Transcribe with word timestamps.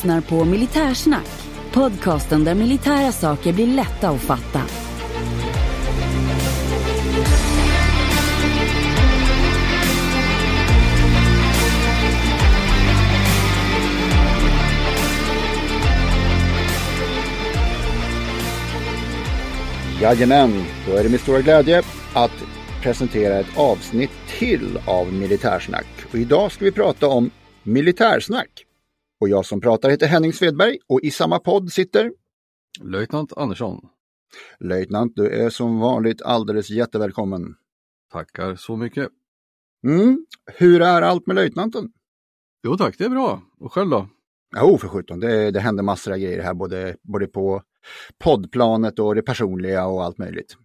lyssnar 0.00 0.20
på 0.20 0.44
Militärsnack, 0.44 1.28
podcasten 1.72 2.44
där 2.44 2.54
militära 2.54 3.12
saker 3.12 3.52
blir 3.52 3.66
lätta 3.66 4.08
att 4.08 4.20
fatta. 4.20 4.60
Jajamän, 20.00 20.64
då 20.86 20.92
är 20.96 21.02
det 21.02 21.08
med 21.08 21.20
stora 21.20 21.40
glädje 21.40 21.82
att 22.14 22.44
presentera 22.82 23.38
ett 23.38 23.56
avsnitt 23.56 24.10
till 24.38 24.78
av 24.86 25.12
Militärsnack. 25.12 25.86
Och 26.12 26.18
idag 26.18 26.52
ska 26.52 26.64
vi 26.64 26.72
prata 26.72 27.06
om 27.06 27.30
militärsnack. 27.62 28.66
Och 29.20 29.28
jag 29.28 29.46
som 29.46 29.60
pratar 29.60 29.90
heter 29.90 30.06
Henning 30.06 30.32
Svedberg 30.32 30.78
och 30.88 31.00
i 31.00 31.10
samma 31.10 31.38
podd 31.38 31.72
sitter 31.72 32.12
Löjtnant 32.80 33.32
Andersson. 33.36 33.88
Löjtnant, 34.60 35.12
du 35.16 35.28
är 35.28 35.50
som 35.50 35.78
vanligt 35.78 36.22
alldeles 36.22 36.70
jättevälkommen. 36.70 37.54
Tackar 38.12 38.54
så 38.54 38.76
mycket. 38.76 39.08
Mm. 39.86 40.26
Hur 40.46 40.82
är 40.82 41.02
allt 41.02 41.26
med 41.26 41.36
löjtnanten? 41.36 41.92
Jo 42.64 42.76
tack, 42.76 42.98
det 42.98 43.04
är 43.04 43.08
bra. 43.08 43.42
Och 43.60 43.72
själv 43.72 43.90
då? 43.90 44.08
Jo, 44.56 44.78
för 44.78 44.88
sjutton, 44.88 45.20
det, 45.20 45.50
det 45.50 45.60
händer 45.60 45.82
massor 45.82 46.12
av 46.12 46.18
grejer 46.18 46.42
här, 46.42 46.54
både, 46.54 46.96
både 47.02 47.26
på 47.26 47.62
poddplanet 48.18 48.98
och 48.98 49.14
det 49.14 49.22
personliga 49.22 49.86
och 49.86 50.04
allt 50.04 50.18
möjligt. 50.18 50.56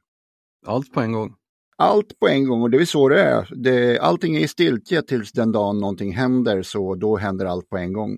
Allt 0.66 0.94
på 0.94 1.02
en 1.02 1.12
gång. 1.12 1.36
Allt 1.78 2.20
på 2.20 2.28
en 2.28 2.48
gång 2.48 2.62
och 2.62 2.70
det 2.70 2.78
är 2.78 2.86
så 2.86 3.10
det 3.10 3.22
är. 3.22 3.50
Det, 3.56 4.00
allting 4.00 4.36
är 4.36 4.40
i 4.40 4.48
stiltje 4.48 5.02
tills 5.02 5.32
den 5.32 5.52
dagen 5.52 5.80
någonting 5.80 6.14
händer, 6.14 6.62
så 6.62 6.96
då 6.96 7.18
händer 7.18 7.46
allt 7.46 7.70
på 7.70 7.78
en 7.78 7.94
gång. 7.94 8.18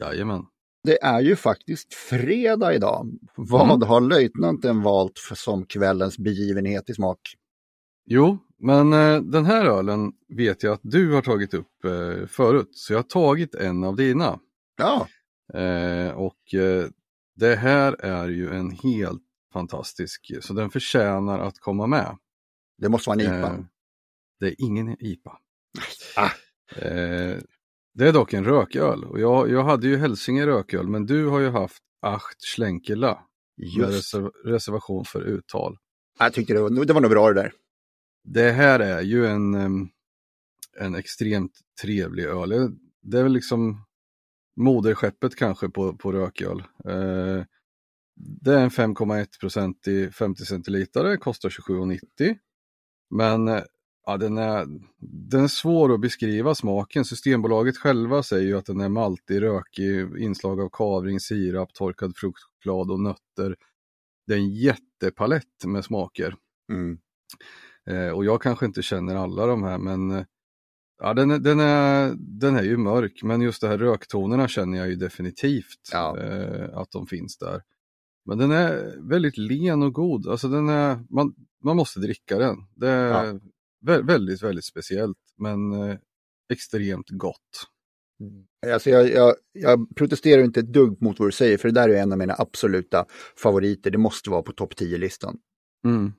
Jajamän. 0.00 0.46
Det 0.84 1.02
är 1.02 1.20
ju 1.20 1.36
faktiskt 1.36 1.94
fredag 1.94 2.74
idag. 2.74 3.18
Vad 3.36 3.70
Mm. 3.76 3.88
har 3.88 4.00
löjtnanten 4.00 4.82
valt 4.82 5.18
som 5.34 5.66
kvällens 5.66 6.18
begivenhet 6.18 6.90
i 6.90 6.94
smak? 6.94 7.20
Jo, 8.06 8.38
men 8.58 8.92
eh, 8.92 9.20
den 9.20 9.44
här 9.44 9.64
ölen 9.66 10.12
vet 10.28 10.62
jag 10.62 10.72
att 10.72 10.80
du 10.82 11.12
har 11.12 11.22
tagit 11.22 11.54
upp 11.54 11.84
eh, 11.84 12.26
förut, 12.26 12.68
så 12.72 12.92
jag 12.92 12.98
har 12.98 13.02
tagit 13.02 13.54
en 13.54 13.84
av 13.84 13.96
dina. 13.96 14.38
Ja, 14.76 15.08
Eh, 15.54 16.10
och 16.10 16.54
eh, 16.54 16.86
det 17.36 17.56
här 17.56 17.92
är 18.04 18.28
ju 18.28 18.50
en 18.54 18.70
helt 18.70 19.22
fantastisk, 19.52 20.30
så 20.40 20.52
den 20.52 20.70
förtjänar 20.70 21.38
att 21.38 21.58
komma 21.58 21.86
med. 21.86 22.16
det 22.78 22.88
måste 22.88 23.10
vara 23.10 23.20
en 23.20 23.26
IPA. 23.40 23.52
Eh, 23.54 23.60
det 24.40 24.46
är 24.46 24.54
ingen 24.58 24.96
IPA. 25.04 25.38
Ah. 26.16 26.30
Det 27.96 28.08
är 28.08 28.12
dock 28.12 28.32
en 28.32 28.44
rököl 28.44 29.04
och 29.04 29.20
jag, 29.20 29.50
jag 29.50 29.64
hade 29.64 29.86
ju 29.86 29.96
Hälsinge 29.96 30.46
rököl 30.46 30.88
men 30.88 31.06
du 31.06 31.26
har 31.26 31.40
ju 31.40 31.48
haft 31.48 31.82
Acht 32.02 32.44
Schlenkela 32.56 33.18
med 33.78 33.90
reserv 33.90 34.30
reservation 34.44 35.04
för 35.04 35.22
uttal. 35.22 35.76
Jag 36.18 36.32
tyckte 36.32 36.54
det 36.54 36.60
var, 36.60 36.84
det 36.84 36.92
var 36.92 37.00
nog 37.00 37.10
bra 37.10 37.28
det 37.28 37.42
där. 37.42 37.52
Det 38.24 38.50
här 38.50 38.80
är 38.80 39.00
ju 39.00 39.26
en, 39.26 39.54
en 40.80 40.94
extremt 40.94 41.52
trevlig 41.82 42.24
öl. 42.24 42.76
Det 43.02 43.18
är 43.18 43.22
väl 43.22 43.32
liksom 43.32 43.84
moderskeppet 44.56 45.36
kanske 45.36 45.68
på, 45.68 45.96
på 45.96 46.12
rököl. 46.12 46.58
Eh, 46.84 47.44
det 48.16 48.52
är 48.52 48.58
en 48.58 48.70
5,1 48.70 49.40
procent 49.40 49.88
i 49.88 50.10
50 50.10 50.44
centiliter, 50.44 51.16
kostar 51.16 51.48
27,90. 51.48 52.36
Men 53.10 53.48
eh, 53.48 53.62
ja, 54.06 54.16
den, 54.16 54.38
är, 54.38 54.66
den 55.30 55.44
är 55.44 55.48
svår 55.48 55.94
att 55.94 56.00
beskriva 56.00 56.54
smaken. 56.54 57.04
Systembolaget 57.04 57.76
själva 57.78 58.22
säger 58.22 58.46
ju 58.46 58.56
att 58.58 58.66
den 58.66 58.80
är 58.80 58.88
maltig, 58.88 59.42
rökig, 59.42 60.16
inslag 60.18 60.60
av 60.60 60.68
kavring, 60.72 61.20
sirap, 61.20 61.74
torkad 61.74 62.16
fruktchoklad 62.16 62.90
och 62.90 63.00
nötter. 63.00 63.56
Det 64.26 64.34
är 64.34 64.38
en 64.38 64.54
jättepalett 64.54 65.64
med 65.66 65.84
smaker. 65.84 66.34
Mm. 66.72 66.98
Eh, 67.90 68.10
och 68.14 68.24
jag 68.24 68.42
kanske 68.42 68.66
inte 68.66 68.82
känner 68.82 69.16
alla 69.16 69.46
de 69.46 69.62
här 69.62 69.78
men 69.78 70.24
ja, 71.02 71.14
den, 71.14 71.30
är- 71.30 71.38
den, 71.38 71.60
är, 71.60 72.14
den 72.18 72.56
är 72.56 72.62
ju 72.62 72.76
mörk 72.76 73.20
men 73.22 73.40
just 73.40 73.60
de 73.60 73.66
här 73.68 73.78
röktonerna 73.78 74.48
känner 74.48 74.78
jag 74.78 74.88
ju 74.88 74.94
definitivt 74.96 75.88
Ja. 75.92 76.18
eh, 76.18 76.78
att 76.78 76.90
de 76.90 77.06
finns 77.06 77.38
där. 77.38 77.62
Men 78.24 78.38
den 78.38 78.50
är 78.50 78.94
väldigt 79.08 79.38
len 79.38 79.82
och 79.82 79.92
god, 79.92 80.26
alltså 80.28 80.48
den 80.48 80.68
är, 80.68 80.98
man, 81.10 81.34
man 81.64 81.76
måste 81.76 82.00
dricka 82.00 82.38
den. 82.38 82.56
Det 82.74 82.88
Ja. 82.88 83.40
Vä- 83.86 84.06
väldigt, 84.06 84.42
väldigt 84.42 84.64
speciellt 84.64 85.18
men 85.38 85.72
eh, 85.72 85.96
extremt 86.52 87.10
gott. 87.10 87.66
Alltså 88.72 88.90
jag, 88.90 89.10
jag, 89.10 89.34
jag 89.52 89.96
protesterar 89.96 90.42
inte 90.42 90.60
ett 90.60 90.72
dugg 90.72 91.02
mot 91.02 91.18
vad 91.18 91.28
du 91.28 91.32
säger, 91.32 91.58
för 91.58 91.68
det 91.68 91.74
där 91.74 91.88
är 91.88 92.02
en 92.02 92.12
av 92.12 92.18
mina 92.18 92.34
absoluta 92.38 93.06
favoriter. 93.36 93.90
Det 93.90 93.98
måste 93.98 94.30
vara 94.30 94.42
på 94.42 94.52
topp 94.52 94.74
10-listan. 94.74 95.38
Mm. 95.84 96.12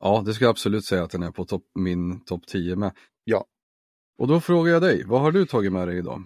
Ja, 0.00 0.22
det 0.26 0.34
ska 0.34 0.44
jag 0.44 0.50
absolut 0.50 0.84
säga 0.84 1.02
att 1.02 1.10
den 1.10 1.22
är 1.22 1.30
på 1.30 1.44
topp, 1.44 1.64
min 1.74 2.24
topp 2.24 2.46
10 2.46 2.76
med. 2.76 2.92
Ja. 3.24 3.44
Och 4.18 4.28
då 4.28 4.40
frågar 4.40 4.72
jag 4.72 4.82
dig, 4.82 5.04
vad 5.06 5.20
har 5.20 5.32
du 5.32 5.46
tagit 5.46 5.72
med 5.72 5.88
dig 5.88 5.98
idag? 5.98 6.22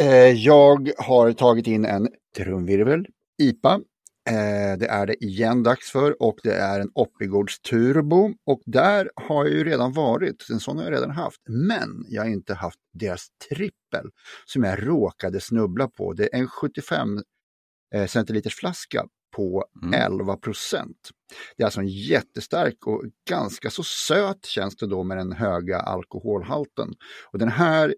Eh, 0.00 0.32
jag 0.32 0.90
har 0.98 1.32
tagit 1.32 1.66
in 1.66 1.84
en 1.84 2.08
trumvirvel, 2.36 3.06
IPA. 3.42 3.80
Eh, 4.30 4.78
det 4.78 4.86
är 4.86 5.06
det 5.06 5.24
igen 5.24 5.62
dags 5.62 5.90
för 5.90 6.22
och 6.22 6.38
det 6.42 6.54
är 6.54 6.80
en 6.80 6.90
Oppigårds 6.94 7.60
Turbo 7.60 8.34
och 8.46 8.60
där 8.66 9.10
har 9.16 9.44
jag 9.44 9.54
ju 9.54 9.64
redan 9.64 9.92
varit, 9.92 10.46
en 10.50 10.60
sån 10.60 10.76
har 10.76 10.84
jag 10.84 10.92
redan 10.92 11.10
haft, 11.10 11.40
men 11.48 12.04
jag 12.08 12.22
har 12.22 12.28
inte 12.28 12.54
haft 12.54 12.78
deras 12.92 13.26
trippel 13.48 14.10
som 14.44 14.64
jag 14.64 14.86
råkade 14.88 15.40
snubbla 15.40 15.88
på. 15.88 16.12
Det 16.12 16.34
är 16.34 16.38
en 16.38 16.48
75 16.48 17.22
eh, 17.94 18.06
centiliters 18.06 18.54
flaska 18.54 19.06
på 19.36 19.64
Mm. 19.82 20.12
11 20.12 20.36
procent. 20.36 21.10
Det 21.56 21.62
är 21.62 21.64
alltså 21.64 21.80
en 21.80 21.88
jättestark 21.88 22.86
och 22.86 23.04
ganska 23.28 23.70
så 23.70 23.82
söt 23.82 24.46
känns 24.46 24.76
det 24.76 24.86
då 24.86 25.02
med 25.02 25.16
den 25.16 25.32
höga 25.32 25.78
alkoholhalten. 25.78 26.94
Och 27.32 27.38
den 27.38 27.48
här 27.48 27.94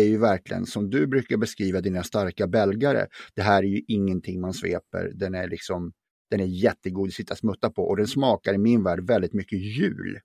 är 0.00 0.04
ju 0.04 0.18
verkligen 0.18 0.66
som 0.66 0.90
du 0.90 1.06
brukar 1.06 1.36
beskriva 1.36 1.80
dina 1.80 2.02
starka 2.02 2.46
belgare. 2.46 3.06
Det 3.34 3.42
här 3.42 3.62
är 3.62 3.66
ju 3.66 3.82
ingenting 3.88 4.40
man 4.40 4.54
sveper. 4.54 5.12
Den 5.14 5.34
är 5.34 5.48
liksom 5.48 5.92
den 6.30 6.40
är 6.40 6.44
jättegod 6.44 7.08
att 7.08 7.14
sitta 7.14 7.34
och 7.34 7.38
smutta 7.38 7.70
på 7.70 7.82
och 7.82 7.96
den 7.96 8.06
smakar 8.06 8.54
i 8.54 8.58
min 8.58 8.82
värld 8.82 9.06
väldigt 9.06 9.32
mycket 9.32 9.58
jul. 9.58 10.18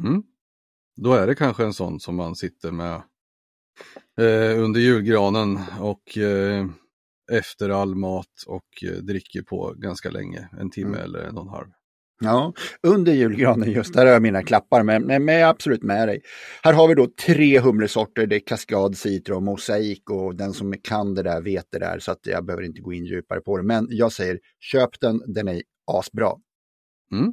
Mm. 0.00 0.22
Då 0.96 1.12
är 1.12 1.26
det 1.26 1.34
kanske 1.34 1.64
en 1.64 1.72
sån 1.72 2.00
som 2.00 2.16
man 2.16 2.36
sitter 2.36 2.70
med 2.70 2.94
eh, 4.18 4.62
under 4.64 4.80
julgranen 4.80 5.58
och 5.80 6.18
eh, 6.18 6.66
efter 7.32 7.70
all 7.70 7.94
mat 7.94 8.44
och 8.46 8.84
eh, 8.84 8.90
dricker 9.02 9.42
på 9.42 9.74
ganska 9.76 10.10
länge, 10.10 10.48
en 10.60 10.70
timme 10.70 10.96
Mm. 10.96 11.00
eller 11.04 11.18
en 11.18 11.36
och 11.36 11.42
en 11.42 11.48
halv. 11.48 11.68
Ja, 12.24 12.52
under 12.82 13.12
julgranen 13.12 13.70
just 13.70 13.94
där 13.94 14.06
har 14.06 14.12
jag 14.12 14.22
mina 14.22 14.42
klappar, 14.42 14.82
men, 14.82 15.02
men, 15.06 15.28
jag 15.28 15.40
är 15.40 15.46
absolut 15.46 15.82
med 15.82 16.08
dig. 16.08 16.20
Här 16.62 16.72
har 16.72 16.88
vi 16.88 16.94
då 16.94 17.06
tre 17.26 17.60
humlesorter, 17.60 18.26
det 18.26 18.36
är 18.36 18.40
Cascade, 18.40 18.96
Citra 18.96 19.36
och 19.36 19.42
Mosaik 19.42 20.10
och 20.10 20.34
den 20.36 20.52
som 20.52 20.74
kan 20.82 21.14
det 21.14 21.22
där 21.22 21.42
vet 21.42 21.66
det 21.70 21.78
där 21.78 21.98
så 21.98 22.12
att 22.12 22.26
jag 22.26 22.44
behöver 22.44 22.62
inte 22.62 22.80
gå 22.80 22.92
in 22.92 23.04
djupare 23.04 23.40
på 23.40 23.56
det. 23.56 23.62
Men 23.62 23.86
jag 23.90 24.12
säger 24.12 24.38
köp 24.60 25.00
den, 25.00 25.22
den 25.26 25.48
är 25.48 25.62
asbra. 25.92 26.32
Mm. 27.12 27.32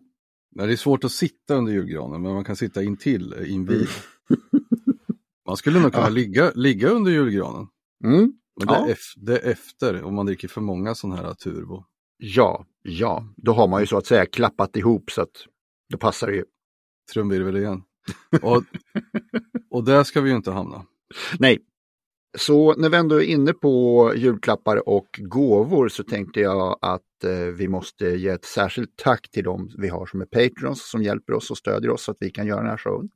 Det 0.55 0.63
är 0.63 0.75
svårt 0.75 1.03
att 1.03 1.11
sitta 1.11 1.55
under 1.55 1.73
julgranen, 1.73 2.21
men 2.21 2.33
man 2.33 2.43
kan 2.43 2.55
sitta 2.55 2.83
intill, 2.83 3.33
eh, 3.39 3.51
invid. 3.53 3.87
Man 5.47 5.57
skulle 5.57 5.79
nog 5.79 5.93
kunna 5.93 6.05
Ja. 6.05 6.09
ligga, 6.09 6.51
ligga 6.55 6.89
under 6.89 7.11
julgranen. 7.11 7.67
Mm. 8.03 8.33
Men 8.59 8.67
det, 8.67 8.97
Ja. 9.33 9.33
är 9.33 9.51
efter, 9.51 10.03
om 10.03 10.15
man 10.15 10.25
dricker 10.25 10.47
för 10.47 10.61
många 10.61 10.95
sådana 10.95 11.21
här 11.21 11.33
turbo. 11.33 11.83
Ja, 12.23 12.65
ja, 12.81 13.27
då 13.37 13.53
har 13.53 13.67
man 13.67 13.81
ju 13.81 13.87
så 13.87 13.97
att 13.97 14.05
säga 14.05 14.25
klappat 14.25 14.75
ihop 14.75 15.11
så 15.11 15.21
att 15.21 15.45
då 15.89 15.97
passar 15.97 16.27
det 16.27 16.35
ju. 16.35 16.45
Trumvirvel 17.13 17.57
igen. 17.57 17.83
Och, 18.41 18.63
och 19.71 19.83
där 19.83 20.03
ska 20.03 20.21
vi 20.21 20.29
ju 20.29 20.35
inte 20.35 20.51
hamna. 20.51 20.85
Nej. 21.39 21.59
Så 22.37 22.75
när 22.75 22.89
vi 22.89 22.97
ändå 22.97 23.15
är 23.15 23.25
inne 23.25 23.53
på 23.53 24.13
julklappar 24.15 24.89
och 24.89 25.07
gåvor 25.21 25.89
så 25.89 26.03
tänkte 26.03 26.39
jag 26.39 26.79
att 26.81 27.23
eh, 27.23 27.31
vi 27.37 27.67
måste 27.67 28.05
ge 28.05 28.29
ett 28.29 28.45
särskilt 28.45 28.95
tack 28.95 29.31
till 29.31 29.43
dem 29.43 29.71
vi 29.77 29.87
har 29.87 30.05
som 30.05 30.21
är 30.21 30.25
Patreons 30.25 30.89
som 30.89 31.03
hjälper 31.03 31.33
oss 31.33 31.51
och 31.51 31.57
stödjer 31.57 31.91
oss 31.91 32.03
så 32.03 32.11
att 32.11 32.17
vi 32.19 32.29
kan 32.29 32.47
göra 32.47 32.61
den 32.61 32.69
här 32.69 32.77
showen. 32.77 33.09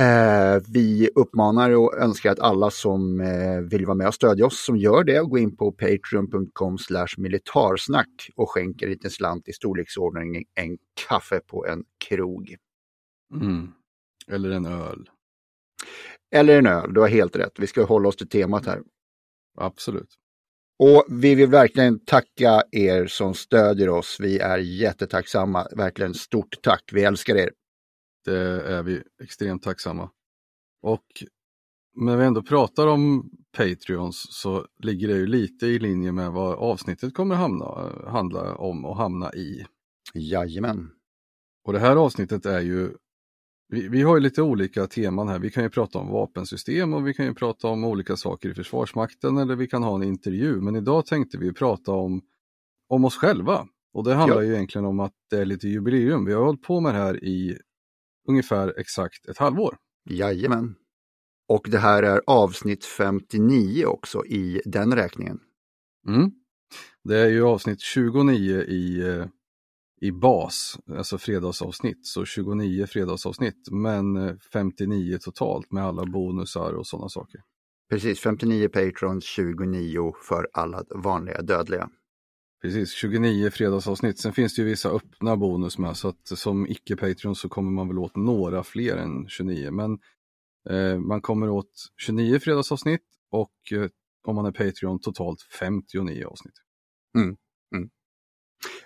Eh, 0.00 0.62
vi 0.68 1.10
uppmanar 1.14 1.70
och 1.70 1.98
önskar 1.98 2.32
att 2.32 2.38
alla 2.40 2.70
som 2.70 3.20
eh, 3.20 3.60
vill 3.60 3.86
vara 3.86 3.94
med 3.94 4.08
och 4.08 4.14
stödja 4.14 4.46
oss 4.46 4.64
som 4.64 4.76
gör 4.76 5.04
det 5.04 5.20
gå 5.20 5.38
in 5.38 5.56
på 5.56 5.72
patreon.com 5.72 6.78
militarsnack 7.16 8.30
och 8.36 8.50
skänker 8.50 8.86
en 8.86 8.92
liten 8.92 9.10
slant 9.10 9.48
i 9.48 9.52
storleksordning 9.52 10.44
en 10.54 10.78
kaffe 11.08 11.40
på 11.40 11.66
en 11.66 11.84
krog. 12.08 12.56
Mm. 13.34 13.72
Eller 14.28 14.50
en 14.50 14.66
öl. 14.66 15.10
Eller 16.34 16.58
en 16.58 16.66
öl, 16.66 16.94
du 16.94 17.00
har 17.00 17.08
helt 17.08 17.36
rätt. 17.36 17.52
Vi 17.58 17.66
ska 17.66 17.84
hålla 17.84 18.08
oss 18.08 18.16
till 18.16 18.28
temat 18.28 18.66
här. 18.66 18.82
Absolut. 19.56 20.14
Och 20.78 21.04
vi 21.08 21.34
vill 21.34 21.48
verkligen 21.48 22.04
tacka 22.04 22.62
er 22.70 23.06
som 23.06 23.34
stödjer 23.34 23.88
oss. 23.88 24.16
Vi 24.20 24.38
är 24.38 24.58
jättetacksamma. 24.58 25.66
Verkligen 25.76 26.14
stort 26.14 26.62
tack. 26.62 26.90
Vi 26.92 27.04
älskar 27.04 27.36
er. 27.36 27.50
Det 28.28 28.62
är 28.62 28.82
vi 28.82 29.02
extremt 29.22 29.62
tacksamma. 29.62 30.10
Och 30.82 31.04
när 31.96 32.16
vi 32.16 32.24
ändå 32.24 32.42
pratar 32.42 32.86
om 32.86 33.30
Patreons 33.56 34.26
så 34.30 34.66
ligger 34.78 35.08
det 35.08 35.14
ju 35.14 35.26
lite 35.26 35.66
i 35.66 35.78
linje 35.78 36.12
med 36.12 36.32
vad 36.32 36.54
avsnittet 36.58 37.14
kommer 37.14 37.34
hamna, 37.34 37.92
handla 38.06 38.54
om 38.54 38.84
och 38.84 38.96
hamna 38.96 39.32
i. 39.32 39.66
Jajamän. 40.14 40.90
Och 41.64 41.72
det 41.72 41.78
här 41.78 41.96
avsnittet 41.96 42.46
är 42.46 42.60
ju, 42.60 42.90
vi, 43.68 43.88
vi 43.88 44.02
har 44.02 44.16
ju 44.16 44.22
lite 44.22 44.42
olika 44.42 44.86
teman 44.86 45.28
här. 45.28 45.38
Vi 45.38 45.50
kan 45.50 45.62
ju 45.62 45.70
prata 45.70 45.98
om 45.98 46.08
vapensystem 46.08 46.94
och 46.94 47.06
vi 47.06 47.14
kan 47.14 47.26
ju 47.26 47.34
prata 47.34 47.68
om 47.68 47.84
olika 47.84 48.16
saker 48.16 48.48
i 48.50 48.54
Försvarsmakten 48.54 49.36
eller 49.38 49.56
vi 49.56 49.66
kan 49.66 49.82
ha 49.82 49.94
en 49.94 50.02
intervju. 50.02 50.60
Men 50.60 50.76
idag 50.76 51.06
tänkte 51.06 51.38
vi 51.38 51.52
prata 51.52 51.92
om, 51.92 52.22
om 52.88 53.04
oss 53.04 53.16
själva. 53.16 53.66
Och 53.92 54.04
det 54.04 54.14
handlar 54.14 54.36
Ja. 54.36 54.42
ju 54.42 54.54
egentligen 54.54 54.84
om 54.84 55.00
att 55.00 55.12
det 55.30 55.36
är 55.38 55.44
lite 55.44 55.68
jubileum. 55.68 56.24
Vi 56.24 56.32
har 56.32 56.44
hållit 56.44 56.62
på 56.62 56.80
med 56.80 56.94
det 56.94 56.98
här 56.98 57.24
i 57.24 57.58
ungefär 58.28 58.74
exakt 58.78 59.28
ett 59.28 59.38
halvår. 59.38 59.76
Jajamän. 60.10 60.74
Och 61.48 61.66
det 61.70 61.78
här 61.78 62.02
är 62.02 62.22
avsnitt 62.26 62.84
59 62.84 63.84
också 63.84 64.26
i 64.26 64.60
den 64.64 64.94
räkningen. 64.94 65.40
Mm. 66.08 66.30
Det 67.04 67.18
är 67.18 67.28
ju 67.28 67.42
avsnitt 67.44 67.80
29 67.80 68.62
i, 68.62 69.00
eh, 69.08 69.26
i 70.00 70.12
bas, 70.12 70.78
alltså 70.96 71.18
fredagsavsnitt, 71.18 72.06
så 72.06 72.24
29 72.24 72.86
fredagsavsnitt, 72.86 73.68
men 73.70 74.16
eh, 74.16 74.36
59 74.52 75.18
totalt 75.20 75.72
med 75.72 75.84
alla 75.84 76.04
bonusar 76.04 76.72
och 76.72 76.86
sådana 76.86 77.08
saker. 77.08 77.40
Precis, 77.90 78.20
59 78.20 78.68
Patrons, 78.68 79.24
29 79.24 80.12
för 80.28 80.48
alla 80.52 80.84
vanliga 80.90 81.42
dödliga. 81.42 81.90
Precis, 82.62 82.92
29 82.92 83.50
fredagsavsnitt. 83.50 84.18
Sen 84.18 84.32
finns 84.32 84.54
det 84.54 84.62
ju 84.62 84.68
vissa 84.68 84.88
öppna 84.90 85.36
bonus 85.36 85.78
med, 85.78 85.96
så 85.96 86.08
att 86.08 86.26
som 86.38 86.66
icke-Patreon 86.66 87.34
så 87.34 87.48
kommer 87.48 87.70
man 87.70 87.88
väl 87.88 87.98
åt 87.98 88.16
några 88.16 88.62
fler 88.62 88.96
än 88.96 89.28
29. 89.28 89.70
Men 89.70 89.98
eh, 90.70 90.98
man 90.98 91.20
kommer 91.20 91.48
åt 91.48 91.72
29 91.96 92.38
fredagsavsnitt 92.38 93.04
och 93.30 93.72
eh, 93.72 93.88
om 94.24 94.36
man 94.36 94.46
är 94.46 94.52
Patreon 94.52 95.00
totalt 95.00 95.42
59 95.42 96.24
avsnitt. 96.26 96.54
Mm, 97.16 97.36
mm. 97.74 97.90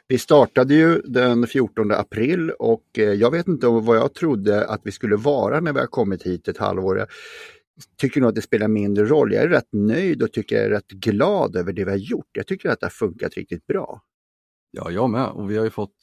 Vi 0.08 0.18
startade 0.18 0.74
ju 0.74 1.00
den 1.00 1.46
14 1.46 1.92
april 1.92 2.50
och 2.50 2.98
eh, 2.98 3.12
jag 3.12 3.30
vet 3.30 3.48
inte 3.48 3.66
vad 3.66 3.96
jag 3.96 4.14
trodde 4.14 4.66
att 4.66 4.80
vi 4.84 4.92
skulle 4.92 5.16
vara 5.16 5.60
när 5.60 5.72
vi 5.72 5.80
har 5.80 5.86
kommit 5.86 6.22
hit 6.22 6.48
ett 6.48 6.58
halvår. 6.58 7.06
Tycker 7.96 8.20
nog 8.20 8.28
att 8.28 8.34
det 8.34 8.42
spelar 8.42 8.68
mindre 8.68 9.04
roll. 9.04 9.32
Jag 9.32 9.42
är 9.44 9.48
rätt 9.48 9.68
nöjd 9.72 10.22
och 10.22 10.32
tycker 10.32 10.56
jag 10.56 10.64
är 10.64 10.70
rätt 10.70 10.88
glad 10.88 11.56
över 11.56 11.72
det 11.72 11.84
vi 11.84 11.90
har 11.90 11.98
gjort. 11.98 12.28
Jag 12.32 12.46
tycker 12.46 12.68
att 12.68 12.80
det 12.80 12.86
har 12.86 12.90
funkat 12.90 13.34
riktigt 13.34 13.66
bra. 13.66 14.02
Ja, 14.70 14.90
jag 14.90 15.10
med. 15.10 15.26
Och 15.28 15.50
vi 15.50 15.56
har 15.56 15.64
ju 15.64 15.70
fått, 15.70 15.94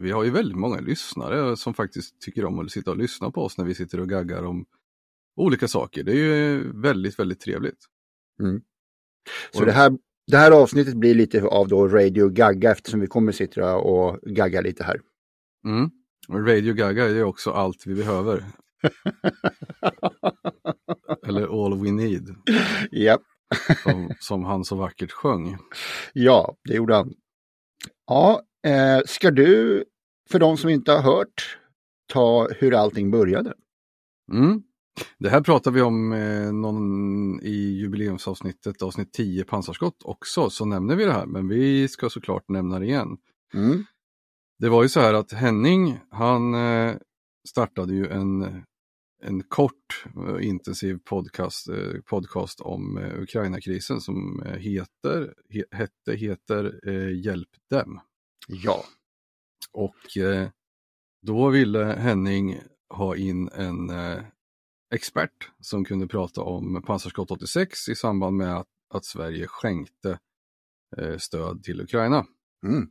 vi 0.00 0.10
har 0.10 0.24
ju 0.24 0.30
väldigt 0.30 0.56
många 0.58 0.80
lyssnare 0.80 1.56
som 1.56 1.74
faktiskt 1.74 2.20
tycker 2.20 2.44
om 2.44 2.58
att 2.58 2.70
sitta 2.70 2.90
och 2.90 2.96
lyssna 2.96 3.30
på 3.30 3.42
oss 3.42 3.58
när 3.58 3.64
vi 3.64 3.74
sitter 3.74 4.00
och 4.00 4.08
gaggar 4.08 4.42
om 4.42 4.66
olika 5.36 5.68
saker. 5.68 6.02
Det 6.04 6.12
är 6.12 6.16
ju 6.16 6.72
väldigt, 6.82 7.18
väldigt 7.18 7.40
trevligt. 7.40 7.78
Så 9.52 9.60
Och- 9.60 9.66
det 9.66 9.72
här, 9.72 9.92
det 10.26 10.36
här 10.36 10.50
avsnittet 10.50 10.94
blir 10.94 11.14
lite 11.14 11.42
av 11.42 11.68
då 11.68 11.88
Radio 11.88 12.28
Gagga 12.28 12.70
eftersom 12.70 13.00
vi 13.00 13.06
kommer 13.06 13.32
sitta 13.32 13.76
och 13.76 14.20
gagga 14.22 14.60
lite 14.60 14.84
här. 14.84 15.00
Mm. 15.64 15.90
Radio 16.46 16.74
Gaga 16.74 17.04
är 17.04 17.24
också 17.24 17.50
allt 17.50 17.86
vi 17.86 17.94
behöver. 17.94 18.44
Eller 21.26 21.64
all 21.64 21.78
we 21.84 21.90
need, 21.90 22.34
ja. 22.90 23.18
som, 23.82 24.10
som 24.20 24.44
han 24.44 24.64
så 24.64 24.76
vackert 24.76 25.12
sjöng. 25.12 25.58
ja, 26.12 26.56
det 26.68 26.74
gjorde 26.74 26.94
han. 26.94 27.14
Ja, 28.06 28.42
eh, 28.66 29.00
ska 29.06 29.30
du, 29.30 29.84
för 30.30 30.38
de 30.38 30.56
som 30.56 30.70
inte 30.70 30.92
har 30.92 31.02
hört, 31.02 31.58
ta 32.12 32.48
hur 32.48 32.74
allting 32.74 33.10
började? 33.10 33.54
Mm. 34.32 34.62
Det 35.18 35.28
här 35.28 35.40
pratar 35.40 35.70
vi 35.70 35.82
om 35.82 36.12
eh, 36.12 36.52
någon, 36.52 37.40
i 37.40 37.78
jubileumsavsnittet, 37.80 38.82
avsnitt 38.82 39.12
10, 39.12 39.44
pansarskott 39.44 40.02
också, 40.04 40.50
så 40.50 40.64
nämner 40.64 40.96
vi 40.96 41.04
det 41.04 41.12
här, 41.12 41.26
men 41.26 41.48
vi 41.48 41.88
ska 41.88 42.10
såklart 42.10 42.48
nämna 42.48 42.78
det 42.78 42.86
igen. 42.86 43.16
Mm. 43.54 43.84
Det 44.58 44.68
var 44.68 44.82
ju 44.82 44.88
så 44.88 45.00
här 45.00 45.14
att 45.14 45.32
Henning, 45.32 45.98
han 46.10 46.54
eh, 46.54 46.94
startade 47.48 47.94
ju 47.94 48.08
en, 48.08 48.62
en 49.24 49.42
kort 49.42 50.04
eh, 50.16 50.46
intensiv 50.46 50.98
podcast, 51.04 51.68
eh, 51.68 52.00
podcast 52.06 52.60
om 52.60 52.98
eh, 52.98 53.20
Ukraina-krisen 53.22 54.00
som 54.00 54.42
heter, 54.46 55.34
he, 55.50 55.64
hette, 55.70 56.12
heter 56.12 56.80
Hjälp 57.10 57.48
dem. 57.70 58.00
Ja, 58.48 58.84
Och 59.72 60.18
då 61.22 61.50
ville 61.50 61.84
Henning 61.84 62.60
ha 62.88 63.16
in 63.16 63.48
en 63.48 63.92
expert 64.94 65.50
som 65.60 65.84
kunde 65.84 66.06
prata 66.06 66.40
om 66.42 66.82
pansarskott 66.82 67.30
86 67.30 67.88
i 67.88 67.94
samband 67.94 68.36
med 68.36 68.56
att, 68.56 68.68
att 68.94 69.04
Sverige 69.04 69.46
skänkte 69.46 70.18
stöd 71.18 71.62
till 71.62 71.80
Ukraina. 71.80 72.26
mm. 72.66 72.90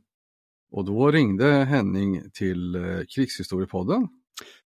Och 0.70 0.84
då 0.84 1.10
ringde 1.10 1.50
Henning 1.50 2.30
till 2.30 2.76
Krigshistoriepodden, 3.08 4.08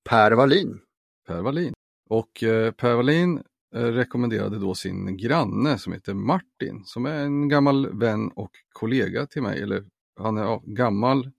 Per 0.04 0.32
Wallin. 0.32 0.82
Per 1.28 1.42
Wallin. 1.42 1.74
Och 2.10 2.44
eh, 2.44 2.72
Per 2.72 2.96
Wallin 2.96 3.44
eh, 3.76 3.80
rekommenderade 3.80 4.60
då 4.60 4.76
sin 4.76 5.18
granne 5.18 5.78
som 5.78 5.94
heter 5.94 6.14
Martin, 6.14 6.84
som 6.86 7.06
är 7.06 7.24
en 7.24 7.50
gammal 7.50 8.00
vän 8.00 8.30
och 8.30 8.52
kollega 8.70 9.26
till 9.26 9.42
mig. 9.42 9.62
Eller 9.62 9.86
han 10.20 10.38
är 10.38 10.42
ja, 10.42 10.64
gammal, 10.66 11.32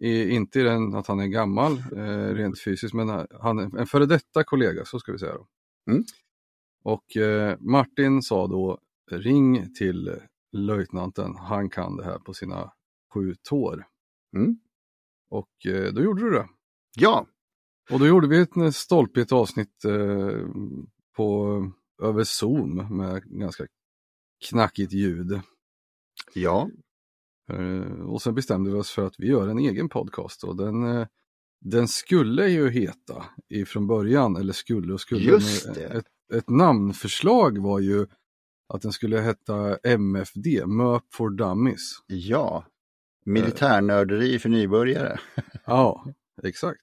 i, 0.00 0.30
inte 0.30 0.60
i 0.60 0.62
den 0.62 0.94
att 0.94 1.06
han 1.06 1.20
är 1.20 1.26
gammal 1.26 1.72
eh, 1.96 2.34
rent 2.34 2.60
fysiskt, 2.60 2.94
men 2.94 3.26
han 3.40 3.58
är 3.58 3.78
en 3.78 3.86
före 3.86 4.06
detta 4.06 4.44
kollega, 4.44 4.84
så 4.84 4.98
ska 4.98 5.12
vi 5.12 5.18
säga. 5.18 5.34
Då. 5.34 5.46
Mm. 5.90 6.04
Och 6.84 7.04
Martin 7.58 8.22
sa 8.22 8.46
då, 8.46 8.78
ring 9.10 9.74
till 9.74 10.20
löjtnanten, 10.52 11.36
han 11.36 11.70
kan 11.70 11.96
det 11.96 12.04
här 12.04 12.18
på 12.18 12.34
sina 12.34 12.72
sju 13.14 13.34
tår. 13.42 13.86
Mm. 14.36 14.58
Och 15.30 15.50
då 15.92 16.02
gjorde 16.02 16.22
du 16.22 16.30
det. 16.30 16.48
Ja, 16.96 17.26
Och 17.90 17.98
då 17.98 18.06
gjorde 18.06 18.28
vi 18.28 18.40
ett 18.40 18.74
stolpigt 18.74 19.32
avsnitt 19.32 19.84
eh, 19.84 20.46
på, 21.16 21.72
över 22.02 22.24
Zoom 22.24 22.96
med 22.96 23.22
ganska 23.24 23.66
knackigt 24.48 24.92
ljud. 24.92 25.40
ja, 26.34 26.68
Eh, 27.52 28.00
och 28.00 28.22
sen 28.22 28.34
bestämde 28.34 28.70
vi 28.70 28.76
oss 28.76 28.90
för 28.90 29.06
att 29.06 29.14
vi 29.18 29.26
gör 29.26 29.48
en 29.48 29.58
egen 29.58 29.88
podcast 29.88 30.44
och 30.44 30.56
den, 30.56 30.96
eh, 30.96 31.06
den 31.60 31.88
skulle 31.88 32.48
ju 32.48 32.70
heta 32.70 33.24
ifrån 33.48 33.86
början, 33.86 34.36
eller 34.36 34.52
skulle 34.52 34.92
och 34.92 35.00
skulle, 35.00 35.20
Just 35.20 35.74
det. 35.74 35.84
Ett, 35.84 36.06
ett 36.34 36.48
namnförslag 36.48 37.58
var 37.58 37.80
ju 37.80 38.06
att 38.68 38.82
den 38.82 38.92
skulle 38.92 39.20
heta 39.20 39.76
MFD, 39.76 40.66
MÖP 40.66 41.02
for 41.12 41.30
Dummies. 41.30 41.92
ja. 42.06 42.64
Militärnörderi 43.24 44.38
för 44.38 44.48
nybörjare. 44.48 45.20
Ja, 45.66 46.04
exakt. 46.42 46.80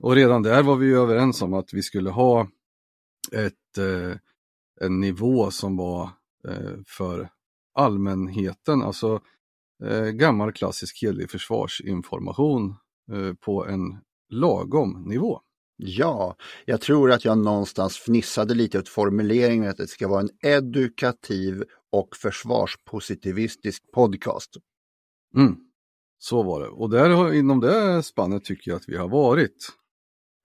Och 0.00 0.14
redan 0.14 0.42
där 0.42 0.62
var 0.62 0.76
vi 0.76 0.92
överens 0.92 1.42
om 1.42 1.54
att 1.54 1.74
vi 1.74 1.82
skulle 1.82 2.10
ha 2.10 2.48
ett, 3.32 3.78
eh, 3.78 4.16
en 4.80 5.00
nivå 5.00 5.50
som 5.50 5.76
var 5.76 6.10
eh, 6.48 6.72
för 6.86 7.28
allmänheten, 7.74 8.82
alltså 8.82 9.20
eh, 9.84 10.04
gammal 10.04 10.52
klassisk 10.52 11.02
hederlig 11.02 11.30
försvarsinformation 11.30 12.74
eh, 13.12 13.34
på 13.34 13.66
en 13.66 13.98
lagom 14.28 15.02
nivå. 15.06 15.40
Ja, 15.76 16.36
jag 16.64 16.80
tror 16.80 17.12
att 17.12 17.24
jag 17.24 17.38
någonstans 17.38 17.98
fnissade 17.98 18.54
lite 18.54 18.78
åt 18.78 18.88
formuleringen 18.88 19.70
att 19.70 19.76
det 19.76 19.86
ska 19.86 20.08
vara 20.08 20.20
en 20.20 20.30
edukativ 20.42 21.64
och 21.92 22.16
försvarspositivistisk 22.16 23.92
podcast. 23.92 24.56
Mm. 25.36 25.65
Så 26.18 26.42
var 26.42 26.60
det. 26.60 26.68
Och 26.68 26.90
där, 26.90 27.34
inom 27.34 27.60
det 27.60 28.02
spannet 28.02 28.44
tycker 28.44 28.70
jag 28.70 28.76
att 28.76 28.88
vi 28.88 28.96
har 28.96 29.08
varit. 29.08 29.72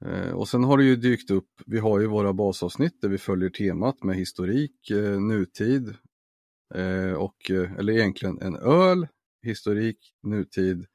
Eh, 0.06 0.32
och 0.32 0.48
sen 0.48 0.64
har 0.64 0.78
det 0.78 0.84
ju 0.84 0.96
dykt 0.96 1.32
upp, 1.32 1.50
vi 1.66 1.80
har 1.80 2.00
ju 2.00 2.08
våra 2.08 2.34
basavsnitt 2.34 3.02
där 3.02 3.10
vi 3.10 3.18
följer 3.18 3.50
temat 3.50 4.04
med 4.04 4.16
historik, 4.16 4.90
eh, 4.90 5.20
nutid 5.20 5.96
eh, 6.76 7.14
och, 7.14 7.52
eh, 7.52 7.72
eller 7.78 7.94
egentligen 7.94 8.42
en 8.42 8.56
öl, 8.56 9.08
historik, 9.44 9.98
nutid 10.24 10.86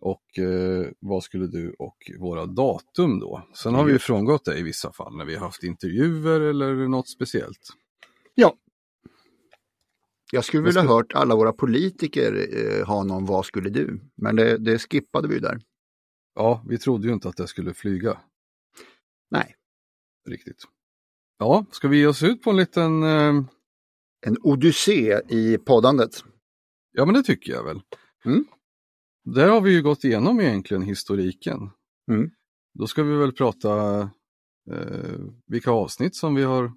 och 0.00 0.38
eh, 0.38 0.86
vad 1.00 1.22
skulle 1.22 1.46
du 1.46 1.74
och 1.78 2.10
våra 2.18 2.46
datum 2.46 3.20
då. 3.20 3.42
Sen 3.54 3.74
har 3.74 3.84
vi 3.84 3.92
ju 3.92 3.98
frångått 3.98 4.44
det 4.44 4.58
i 4.58 4.62
vissa 4.62 4.92
fall 4.92 5.16
när 5.16 5.24
vi 5.24 5.34
har 5.34 5.46
haft 5.46 5.62
intervjuer 5.62 6.40
eller 6.40 6.88
något 6.88 7.08
speciellt. 7.08 7.68
Ja. 8.34 8.54
Jag 10.34 10.44
skulle 10.44 10.62
vilja 10.62 10.82
hört 10.82 11.12
alla 11.14 11.34
våra 11.34 11.52
politiker 11.52 12.48
eh, 12.56 12.86
ha 12.86 13.04
någon 13.04 13.26
Vad 13.26 13.46
skulle 13.46 13.70
du? 13.70 14.00
Men 14.16 14.36
det, 14.36 14.58
det 14.58 14.78
skippade 14.78 15.28
vi 15.28 15.38
där. 15.38 15.60
Ja, 16.34 16.64
vi 16.68 16.78
trodde 16.78 17.06
ju 17.06 17.14
inte 17.14 17.28
att 17.28 17.36
det 17.36 17.46
skulle 17.46 17.74
flyga 17.74 18.20
Nej, 19.30 19.54
riktigt. 20.28 20.64
Ja, 21.38 21.66
ska 21.70 21.88
vi 21.88 21.98
ge 21.98 22.06
oss 22.06 22.22
ut 22.22 22.42
på 22.42 22.50
en 22.50 22.56
liten 22.56 23.02
eh, 23.02 23.44
en 24.26 24.36
odyssé 24.42 25.20
i 25.28 25.58
poddandet. 25.58 26.24
Ja, 26.92 27.04
men 27.04 27.14
det 27.14 27.22
tycker 27.22 27.52
jag 27.52 27.64
väl. 27.64 27.80
Mm. 28.24 28.44
Där 29.24 29.48
har 29.48 29.60
vi 29.60 29.72
ju 29.72 29.82
gått 29.82 30.04
igenom 30.04 30.40
egentligen 30.40 30.82
historiken. 30.82 31.70
Mm. 32.10 32.30
Då 32.78 32.86
ska 32.86 33.02
vi 33.02 33.16
väl 33.16 33.32
prata 33.32 33.98
eh, 34.70 35.18
vilka 35.46 35.70
avsnitt 35.70 36.16
som 36.16 36.34
vi 36.34 36.42
har 36.42 36.72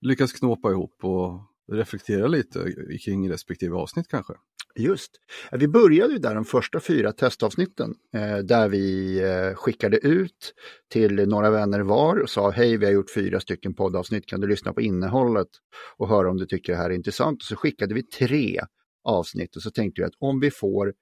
lyckats 0.00 0.32
knåpa 0.32 0.70
ihop 0.70 1.04
och 1.04 1.48
reflektera 1.72 2.26
lite 2.26 2.72
kring 3.04 3.30
respektive 3.30 3.76
avsnitt 3.76 4.08
kanske. 4.08 4.32
Just. 4.78 5.10
Vi 5.52 5.68
började 5.68 6.12
ju 6.12 6.18
där 6.18 6.34
de 6.34 6.44
första 6.44 6.80
fyra 6.80 7.12
testavsnitten 7.12 7.94
eh, 8.14 8.38
där 8.38 8.68
vi 8.68 9.18
eh, 9.22 9.54
skickade 9.54 9.98
ut 9.98 10.54
till 10.92 11.28
några 11.28 11.50
vänner 11.50 11.80
var 11.80 12.16
och 12.16 12.30
sa 12.30 12.50
hej 12.50 12.76
vi 12.76 12.86
har 12.86 12.92
gjort 12.92 13.14
fyra 13.14 13.40
stycken 13.40 13.74
poddavsnitt, 13.74 14.26
kan 14.26 14.40
du 14.40 14.46
lyssna 14.46 14.72
på 14.72 14.80
innehållet 14.80 15.48
och 15.96 16.08
höra 16.08 16.30
om 16.30 16.36
du 16.36 16.46
tycker 16.46 16.72
det 16.72 16.78
här 16.78 16.90
är 16.90 16.94
intressant? 16.94 17.42
Och 17.42 17.46
så 17.46 17.56
skickade 17.56 17.94
vi 17.94 18.02
tre 18.02 18.60
avsnitt 19.04 19.56
och 19.56 19.62
så 19.62 19.70
tänkte 19.70 20.00
vi 20.00 20.06
att 20.06 20.14
om 20.18 20.40
vi 20.40 20.50
får 20.50 20.92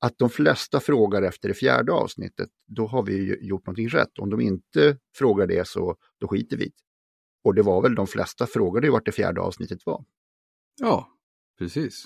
att 0.00 0.18
de 0.18 0.30
flesta 0.30 0.80
frågar 0.80 1.22
efter 1.22 1.48
det 1.48 1.54
fjärde 1.54 1.92
avsnittet, 1.92 2.48
då 2.66 2.86
har 2.86 3.02
vi 3.02 3.14
ju 3.14 3.38
gjort 3.40 3.66
någonting 3.66 3.88
rätt. 3.88 4.18
Om 4.18 4.30
de 4.30 4.40
inte 4.40 4.96
frågar 5.16 5.46
det 5.46 5.68
så 5.68 5.96
då 6.20 6.28
skiter 6.28 6.56
vi 6.56 6.64
i 6.64 6.68
det. 6.68 6.91
Och 7.44 7.54
det 7.54 7.62
var 7.62 7.82
väl 7.82 7.94
de 7.94 8.06
flesta 8.06 8.46
frågade 8.46 8.86
ju 8.86 8.92
vart 8.92 9.06
det 9.06 9.12
fjärde 9.12 9.40
avsnittet 9.40 9.86
var. 9.86 10.04
Ja, 10.80 11.08
precis. 11.58 12.04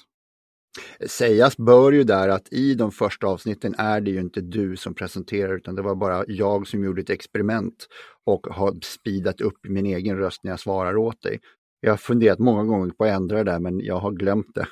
Sägas 1.06 1.56
bör 1.56 1.92
ju 1.92 2.04
där 2.04 2.28
att 2.28 2.52
i 2.52 2.74
de 2.74 2.92
första 2.92 3.26
avsnitten 3.26 3.74
är 3.78 4.00
det 4.00 4.10
ju 4.10 4.20
inte 4.20 4.40
du 4.40 4.76
som 4.76 4.94
presenterar 4.94 5.56
utan 5.56 5.74
det 5.74 5.82
var 5.82 5.94
bara 5.94 6.24
jag 6.28 6.66
som 6.66 6.84
gjorde 6.84 7.00
ett 7.00 7.10
experiment 7.10 7.88
och 8.24 8.46
har 8.46 8.78
speedat 8.82 9.40
upp 9.40 9.58
min 9.62 9.86
egen 9.86 10.16
röst 10.16 10.44
när 10.44 10.50
jag 10.50 10.60
svarar 10.60 10.96
åt 10.96 11.22
dig. 11.22 11.40
Jag 11.80 11.92
har 11.92 11.96
funderat 11.96 12.38
många 12.38 12.64
gånger 12.64 12.90
på 12.90 13.04
att 13.04 13.10
ändra 13.10 13.36
det 13.44 13.50
där 13.50 13.60
men 13.60 13.80
jag 13.80 13.98
har 13.98 14.12
glömt 14.12 14.54
det. 14.54 14.68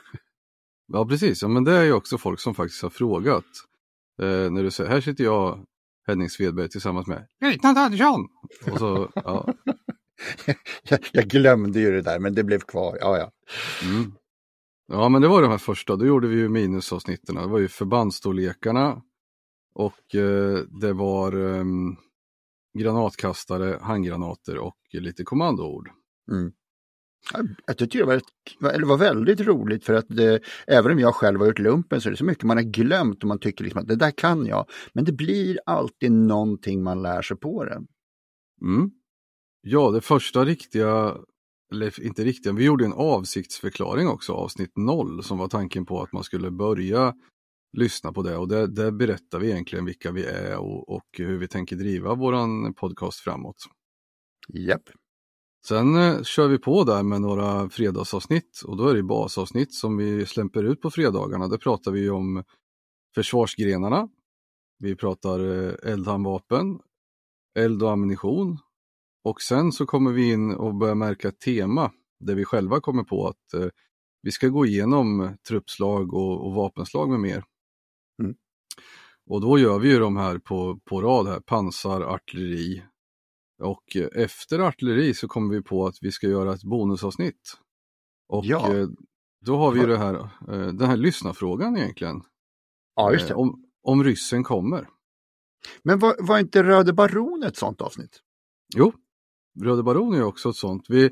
Ja, 0.86 1.06
precis. 1.06 1.42
Ja, 1.42 1.48
men 1.48 1.64
det 1.64 1.72
är 1.72 1.84
ju 1.84 1.92
också 1.92 2.18
folk 2.18 2.40
som 2.40 2.54
faktiskt 2.54 2.82
har 2.82 2.90
frågat. 2.90 3.44
Eh, 4.22 4.50
när 4.50 4.62
du 4.62 4.70
säger, 4.70 4.90
här 4.90 5.00
sitter 5.00 5.24
jag, 5.24 5.64
Henning 6.06 6.30
Svedberg, 6.30 6.68
tillsammans 6.68 7.06
med 7.06 7.26
Lieutenant 7.40 7.78
Andersson. 7.78 8.20
Och 8.72 8.78
så, 8.78 9.10
ja. 9.14 9.54
Jag, 10.88 11.00
jag 11.12 11.24
glömde 11.24 11.80
ju 11.80 11.90
det 11.90 12.02
där 12.02 12.18
men 12.18 12.34
det 12.34 12.44
blev 12.44 12.60
kvar. 12.60 12.98
Ja, 13.00 13.18
ja. 13.18 13.30
Mm. 13.88 14.12
Ja, 14.86 15.08
men 15.08 15.22
det 15.22 15.28
var 15.28 15.42
de 15.42 15.50
här 15.50 15.58
första. 15.58 15.96
Då 15.96 16.06
gjorde 16.06 16.28
vi 16.28 16.36
ju 16.36 16.48
minusavsnitten. 16.48 17.34
Det 17.34 17.46
var 17.46 17.58
ju 17.58 17.68
förbandsstorlekarna 17.68 19.02
och 19.74 20.14
eh, 20.14 20.58
det 20.80 20.92
var 20.92 21.32
ehm, 21.32 21.96
granatkastare, 22.78 23.78
handgranater 23.82 24.58
och 24.58 24.76
lite 24.92 25.24
kommandoord. 25.24 25.90
Jag 27.66 27.78
tyckte 27.78 27.98
det 27.98 28.04
var, 28.04 28.14
ett, 28.14 28.74
eller 28.74 28.86
var 28.86 28.96
väldigt 28.96 29.40
roligt 29.40 29.84
för 29.84 29.94
att 29.94 30.06
det, 30.08 30.40
även 30.66 30.92
om 30.92 30.98
jag 30.98 31.14
själv 31.14 31.40
har 31.40 31.46
gjort 31.46 31.58
lumpen 31.58 32.00
så 32.00 32.08
är 32.08 32.10
det 32.10 32.16
så 32.16 32.24
mycket 32.24 32.44
man 32.44 32.56
har 32.56 32.64
glömt 32.64 33.22
och 33.22 33.28
man 33.28 33.38
tycker 33.38 33.64
liksom 33.64 33.80
att 33.80 33.88
det 33.88 33.96
där 33.96 34.10
kan 34.10 34.46
jag. 34.46 34.66
Men 34.92 35.04
det 35.04 35.12
blir 35.12 35.58
alltid 35.66 36.12
någonting 36.12 36.82
man 36.82 37.02
lär 37.02 37.22
sig 37.22 37.36
på 37.36 37.64
det. 37.64 37.82
Mm. 38.62 38.90
Ja, 39.66 39.90
det 39.90 40.00
första 40.00 40.44
riktiga, 40.44 41.16
eller 41.72 42.04
inte 42.04 42.24
riktiga, 42.24 42.52
vi 42.52 42.64
gjorde 42.64 42.84
en 42.84 42.92
avsiktsförklaring 42.92 44.08
också, 44.08 44.32
avsnitt 44.32 44.72
0, 44.76 45.22
som 45.22 45.38
var 45.38 45.48
tanken 45.48 45.86
på 45.86 46.02
att 46.02 46.12
man 46.12 46.24
skulle 46.24 46.50
börja 46.50 47.14
lyssna 47.76 48.12
på 48.12 48.22
det 48.22 48.36
och 48.36 48.48
där, 48.48 48.66
där 48.66 48.90
berättar 48.90 49.38
vi 49.38 49.50
egentligen 49.50 49.84
vilka 49.84 50.12
vi 50.12 50.24
är 50.24 50.58
och, 50.58 50.88
och 50.88 51.04
hur 51.18 51.38
vi 51.38 51.48
tänker 51.48 51.76
driva 51.76 52.14
våran 52.14 52.74
podcast 52.74 53.20
framåt. 53.20 53.56
Japp. 54.48 54.82
Sen 55.66 55.96
eh, 55.96 56.22
kör 56.22 56.48
vi 56.48 56.58
på 56.58 56.84
där 56.84 57.02
med 57.02 57.20
några 57.20 57.68
fredagsavsnitt 57.68 58.62
och 58.64 58.76
då 58.76 58.88
är 58.88 58.94
det 58.94 59.02
basavsnitt 59.02 59.74
som 59.74 59.96
vi 59.96 60.26
släpper 60.26 60.64
ut 60.64 60.80
på 60.80 60.90
fredagarna. 60.90 61.48
Där 61.48 61.58
pratar 61.58 61.90
vi 61.90 62.10
om 62.10 62.44
försvarsgrenarna. 63.14 64.08
Vi 64.78 64.96
pratar 64.96 65.40
eh, 65.40 65.92
eldhandvapen, 65.92 66.78
eld 67.58 67.82
och 67.82 67.90
ammunition. 67.92 68.58
Och 69.24 69.42
sen 69.42 69.72
så 69.72 69.86
kommer 69.86 70.12
vi 70.12 70.32
in 70.32 70.50
och 70.54 70.74
börjar 70.74 70.94
märka 70.94 71.28
ett 71.28 71.40
tema 71.40 71.92
där 72.20 72.34
vi 72.34 72.44
själva 72.44 72.80
kommer 72.80 73.04
på 73.04 73.26
att 73.28 73.54
eh, 73.54 73.68
vi 74.22 74.30
ska 74.30 74.48
gå 74.48 74.66
igenom 74.66 75.36
truppslag 75.48 76.14
och, 76.14 76.46
och 76.46 76.54
vapenslag 76.54 77.10
med 77.10 77.20
mer. 77.20 77.44
Mm. 78.22 78.34
Och 79.26 79.40
då 79.40 79.58
gör 79.58 79.78
vi 79.78 79.88
ju 79.90 79.98
de 79.98 80.16
här 80.16 80.38
på, 80.38 80.78
på 80.84 81.00
rad 81.02 81.26
här, 81.28 81.40
pansar, 81.40 82.00
artilleri, 82.00 82.82
och 83.62 83.96
eh, 83.96 84.08
efter 84.22 84.58
artilleri 84.58 85.14
så 85.14 85.28
kommer 85.28 85.54
vi 85.54 85.62
på 85.62 85.86
att 85.86 85.98
vi 86.00 86.12
ska 86.12 86.28
göra 86.28 86.54
ett 86.54 86.64
bonusavsnitt. 86.64 87.58
Och 88.28 88.44
Ja. 88.44 88.74
eh, 88.74 88.88
då 89.44 89.56
har 89.56 89.72
vi 89.72 89.80
ju 89.80 89.86
det 89.86 89.98
här, 89.98 90.14
eh, 90.14 90.66
den 90.72 90.88
här 90.88 90.96
lyssnarfrågan 90.96 91.76
egentligen. 91.76 92.22
Ja, 92.94 93.12
just 93.12 93.28
det. 93.28 93.34
Eh, 93.34 93.40
Om, 93.40 93.64
om 93.82 94.04
ryssen 94.04 94.44
kommer. 94.44 94.88
Men 95.82 95.98
var, 95.98 96.16
var 96.20 96.38
inte 96.38 96.62
Röde 96.62 96.92
Baron 96.92 97.42
ett 97.42 97.56
sånt 97.56 97.80
avsnitt? 97.80 98.20
Jo, 98.76 98.92
Röde 99.62 99.82
Baron 99.82 100.14
är 100.14 100.18
ju 100.18 100.24
också 100.24 100.50
ett 100.50 100.56
sånt. 100.56 100.86
Vi, 100.88 101.10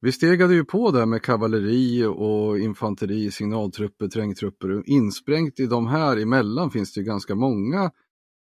vi 0.00 0.12
stegade 0.12 0.54
ju 0.54 0.64
på 0.64 0.90
där 0.90 1.06
med 1.06 1.22
kavalleri 1.22 2.04
och 2.04 2.58
infanteri, 2.58 3.30
signaltrupper, 3.30 4.08
trängtrupper. 4.08 4.82
Insprängt 4.86 5.60
i 5.60 5.66
de 5.66 5.86
här 5.86 6.16
emellan 6.16 6.70
finns 6.70 6.92
det 6.94 7.00
ju 7.00 7.06
ganska 7.06 7.34
många 7.34 7.90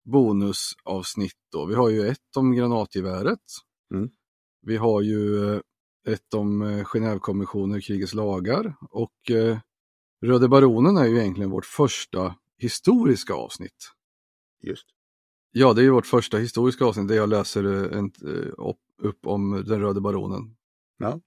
bonusavsnitt. 0.04 1.38
Då. 1.52 1.66
Vi 1.66 1.74
har 1.74 1.88
ju 1.88 2.08
ett 2.08 2.36
om 2.36 2.52
granatgeväret. 2.52 3.40
Mm. 3.94 4.10
Vi 4.62 4.76
har 4.76 5.02
ju 5.02 5.52
eh, 5.54 5.60
ett 6.08 6.34
om 6.34 6.62
eh, 6.62 6.84
Genèvekonventioner, 6.84 7.80
krigets 7.80 8.14
lagar 8.14 8.74
och 8.90 9.30
eh, 9.30 9.58
Röde 10.22 10.48
Baronen 10.48 10.96
är 10.96 11.06
ju 11.06 11.18
egentligen 11.18 11.50
vårt 11.50 11.66
första 11.66 12.34
historiska 12.58 13.34
avsnitt. 13.34 13.92
Just. 14.62 14.86
Ja, 15.52 15.72
det 15.72 15.84
är 15.84 15.90
vårt 15.90 16.06
första 16.06 16.36
historiska 16.38 16.84
avsnitt 16.84 17.08
där 17.08 17.14
jag 17.14 17.28
läser 17.28 17.64
en, 17.64 18.12
upp, 19.02 19.26
om 19.26 19.64
den 19.66 19.80
Röde 19.80 20.00
Baronen. 20.00 20.56
Ja. 20.98 21.20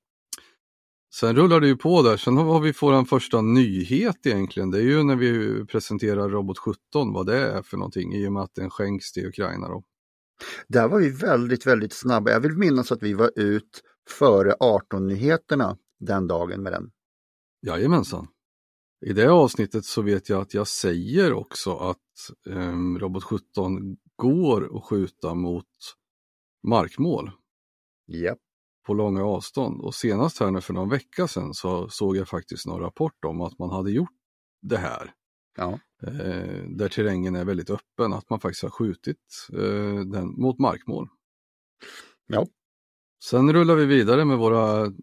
Sen 1.13 1.35
rullar 1.35 1.59
det 1.59 1.67
ju 1.67 1.77
på 1.77 2.01
där, 2.01 2.17
sen 2.17 2.37
har 2.37 2.59
vi 2.59 2.73
vår 2.81 3.05
första 3.05 3.41
nyhet 3.41 4.25
egentligen. 4.25 4.71
Det 4.71 4.77
är 4.77 4.83
ju 4.83 5.03
när 5.03 5.15
vi 5.15 5.65
presenterar 5.65 6.29
Robot 6.29 6.57
17, 6.57 7.13
vad 7.13 7.25
det 7.25 7.37
är 7.37 7.61
för 7.61 7.77
någonting 7.77 8.15
i 8.15 8.27
och 8.27 8.33
med 8.33 8.43
att 8.43 8.55
den 8.55 8.69
skänks 8.69 9.11
till 9.11 9.27
Ukraina. 9.27 9.67
Då. 9.67 9.83
Där 10.67 10.87
var 10.87 10.99
vi 10.99 11.09
väldigt, 11.09 11.67
väldigt 11.67 11.93
snabba. 11.93 12.31
Jag 12.31 12.39
vill 12.39 12.57
minnas 12.57 12.91
att 12.91 13.03
vi 13.03 13.13
var 13.13 13.31
ut 13.35 13.83
före 14.09 14.53
18-nyheterna 14.53 15.77
den 15.99 16.27
dagen 16.27 16.63
med 16.63 16.73
den. 16.73 16.91
Jajamensan. 17.67 18.27
I 19.05 19.13
det 19.13 19.31
avsnittet 19.31 19.85
så 19.85 20.01
vet 20.01 20.29
jag 20.29 20.41
att 20.41 20.53
jag 20.53 20.67
säger 20.67 21.33
också 21.33 21.75
att 21.77 21.97
ehm, 22.49 22.99
Robot 22.99 23.23
17 23.23 23.97
går 24.15 24.77
att 24.77 24.83
skjuta 24.83 25.33
mot 25.33 25.65
markmål 26.67 27.31
Japp. 28.09 28.39
på 28.85 28.93
långa 28.93 29.23
avstånd. 29.23 29.81
Och 29.81 29.95
senast 29.95 30.39
här 30.39 30.51
nu 30.51 30.61
för 30.61 30.73
någon 30.73 30.89
vecka 30.89 31.27
sedan 31.27 31.53
så 31.53 31.89
såg 31.89 32.17
jag 32.17 32.27
faktiskt 32.27 32.65
någon 32.65 32.81
rapport 32.81 33.25
om 33.25 33.41
att 33.41 33.59
man 33.59 33.69
hade 33.69 33.91
gjort 33.91 34.09
det 34.61 34.77
här. 34.77 35.13
Ja. 35.57 35.79
Eh, 36.03 36.63
där 36.67 36.89
terrängen 36.89 37.35
är 37.35 37.45
väldigt 37.45 37.69
öppen, 37.69 38.13
att 38.13 38.29
man 38.29 38.39
faktiskt 38.39 38.63
har 38.63 38.69
skjutit 38.69 39.47
eh, 39.53 39.99
den 40.05 40.27
mot 40.27 40.59
markmål. 40.59 41.07
Ja. 42.27 42.47
Sen 43.23 43.53
rullar 43.53 43.75
vi 43.75 43.85
vidare 43.85 44.25
med 44.25 44.37
våra, 44.37 44.93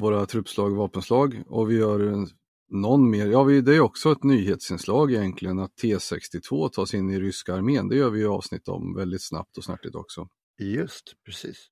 våra 0.00 0.26
truppslag 0.26 0.70
och 0.70 0.76
vapenslag 0.76 1.42
och 1.46 1.70
vi 1.70 1.76
gör 1.76 2.26
någon 2.68 3.10
mer, 3.10 3.26
ja 3.26 3.42
vi, 3.42 3.60
det 3.60 3.76
är 3.76 3.80
också 3.80 4.12
ett 4.12 4.24
nyhetsinslag 4.24 5.12
egentligen 5.12 5.58
att 5.58 5.72
T62 5.82 6.68
tas 6.68 6.94
in 6.94 7.10
i 7.10 7.20
ryska 7.20 7.54
armén. 7.54 7.88
Det 7.88 7.96
gör 7.96 8.10
vi 8.10 8.18
ju 8.18 8.28
avsnitt 8.28 8.68
om 8.68 8.94
väldigt 8.94 9.22
snabbt 9.22 9.58
och 9.58 9.64
snärtigt 9.64 9.94
också. 9.94 10.28
Just 10.58 11.14
precis. 11.24 11.68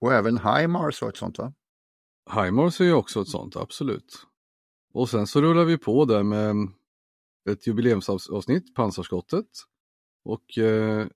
Och 0.00 0.12
även 0.12 0.38
HIMARS 0.38 1.02
var 1.02 1.08
ett 1.08 1.16
sånt 1.16 1.38
va? 1.38 1.52
HIMARS 2.34 2.80
är 2.80 2.84
ju 2.84 2.92
också 2.92 3.20
ett 3.22 3.28
sånt, 3.28 3.56
absolut. 3.56 4.26
Och 4.92 5.08
sen 5.08 5.26
så 5.26 5.40
rullar 5.40 5.64
vi 5.64 5.78
på 5.78 6.04
där 6.04 6.22
med 6.22 6.68
ett 7.50 7.66
jubileumsavsnitt, 7.66 8.74
pansarskottet. 8.74 9.46
Och 10.24 10.58
eh, 10.58 11.06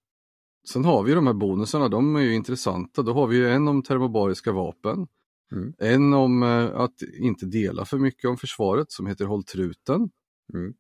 sen 0.69 0.85
har 0.85 1.03
vi 1.03 1.15
de 1.15 1.27
här 1.27 1.35
bonusarna, 1.35 1.89
de 1.89 2.17
är 2.17 2.21
ju 2.21 2.35
intressanta. 2.35 3.03
Då 3.03 3.13
har 3.13 3.27
vi 3.27 3.51
en 3.51 3.69
om 3.69 3.83
termobariska 3.83 4.53
vapen. 4.53 5.07
Mm. 5.53 5.75
En 5.79 6.15
om 6.15 6.43
eh, 6.43 6.81
att 6.81 7.03
inte 7.03 7.47
dela 7.47 7.85
för 7.85 7.99
mycket 7.99 8.31
om 8.31 8.37
försvaret 8.37 8.93
som 8.93 9.07
heter 9.07 9.25
Håll 9.25 9.45
truten. 9.45 10.11
Mm. 10.55 10.75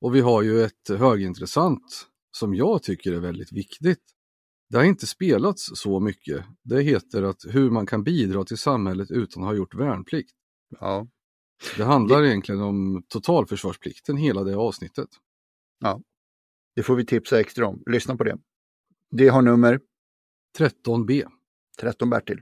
Och 0.00 0.14
vi 0.14 0.20
har 0.20 0.42
ju 0.42 0.62
ett 0.62 0.88
högintressant 0.88 2.06
som 2.30 2.54
jag 2.54 2.82
tycker 2.82 3.12
är 3.12 3.20
väldigt 3.20 3.52
viktigt. 3.52 4.13
Det 4.74 4.78
har 4.78 4.84
inte 4.84 5.06
spelats 5.06 5.70
så 5.74 6.00
mycket. 6.00 6.44
Det 6.62 6.82
heter 6.82 7.22
att 7.22 7.44
hur 7.48 7.70
man 7.70 7.86
kan 7.86 8.04
bidra 8.04 8.44
till 8.44 8.58
samhället 8.58 9.10
utan 9.10 9.42
att 9.42 9.48
ha 9.48 9.54
gjort 9.54 9.74
värnplikt. 9.74 10.30
Ja. 10.80 11.08
Det 11.76 11.84
handlar 11.84 12.24
egentligen 12.24 12.60
om 12.60 13.04
totalförsvarsplikten, 13.08 14.16
hela 14.16 14.44
det 14.44 14.56
avsnittet. 14.56 15.08
Det 16.76 16.82
får 16.82 16.96
vi 16.96 17.06
tipsa 17.06 17.40
extra 17.40 17.66
om. 17.66 17.82
Lyssna 17.86 18.16
på 18.16 18.24
det. 18.24 18.38
Det 19.10 19.28
har 19.28 19.42
nummer 19.42 19.80
13b. 20.58 21.26
13 21.80 22.10
Bertil. 22.10 22.40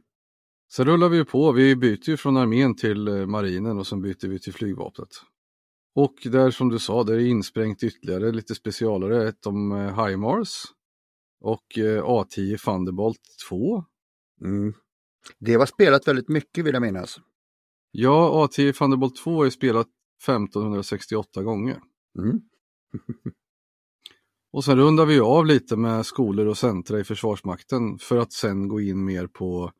Sen 0.73 0.87
rullar 0.87 1.09
vi 1.09 1.25
på, 1.25 1.53
vi 1.53 1.77
byter 1.77 2.09
ju 2.09 2.17
från 2.17 2.37
armén 2.37 2.77
till 2.77 3.09
eh, 3.09 3.27
marinen 3.27 3.79
och 3.79 3.87
sen 3.87 4.03
byter 4.03 4.29
vi 4.29 4.39
till 4.39 4.53
flygvapnet. 4.53 5.09
Och 5.95 6.15
där 6.25 6.51
som 6.51 6.69
du 6.69 6.79
sa, 6.79 7.05
där 7.05 7.15
är 7.15 7.27
insprängt 7.27 7.83
ytterligare 7.83 8.33
lite 8.33 8.55
specialare, 8.55 9.29
ett 9.29 9.47
om 9.47 9.73
eh, 9.73 10.07
HIMARS 10.07 10.65
och 11.43 11.79
eh, 11.79 12.05
A10 12.05 12.57
Thunderbolt 12.57 13.21
2. 13.49 13.85
Mm. 14.45 14.75
Det 15.39 15.57
var 15.57 15.67
spelat 15.67 16.09
väldigt 16.09 16.29
mycket 16.29 16.65
vill 16.65 16.75
jag 16.75 16.83
minnas. 16.83 17.21
Ja, 17.91 18.47
A10 18.47 18.73
Thunderbolt 18.73 19.17
2 19.17 19.45
är 19.45 19.51
spelat 19.51 19.89
1568 20.27 21.43
gånger. 21.43 21.81
Mm. 22.19 22.41
Och 24.53 24.65
sen 24.65 24.77
rundar 24.77 25.07
vi 25.07 25.21
av 25.21 25.47
lite 25.47 25.77
med 25.77 26.07
skolor 26.07 26.47
och 26.47 26.59
centra 26.59 27.01
i 27.01 27.05
Försvarsmakten 27.05 27.99
för 27.99 28.19
att 28.19 28.33
sen 28.33 28.69
gå 28.69 28.81
in 28.81 29.05
mer 29.05 29.27
på, 29.27 29.73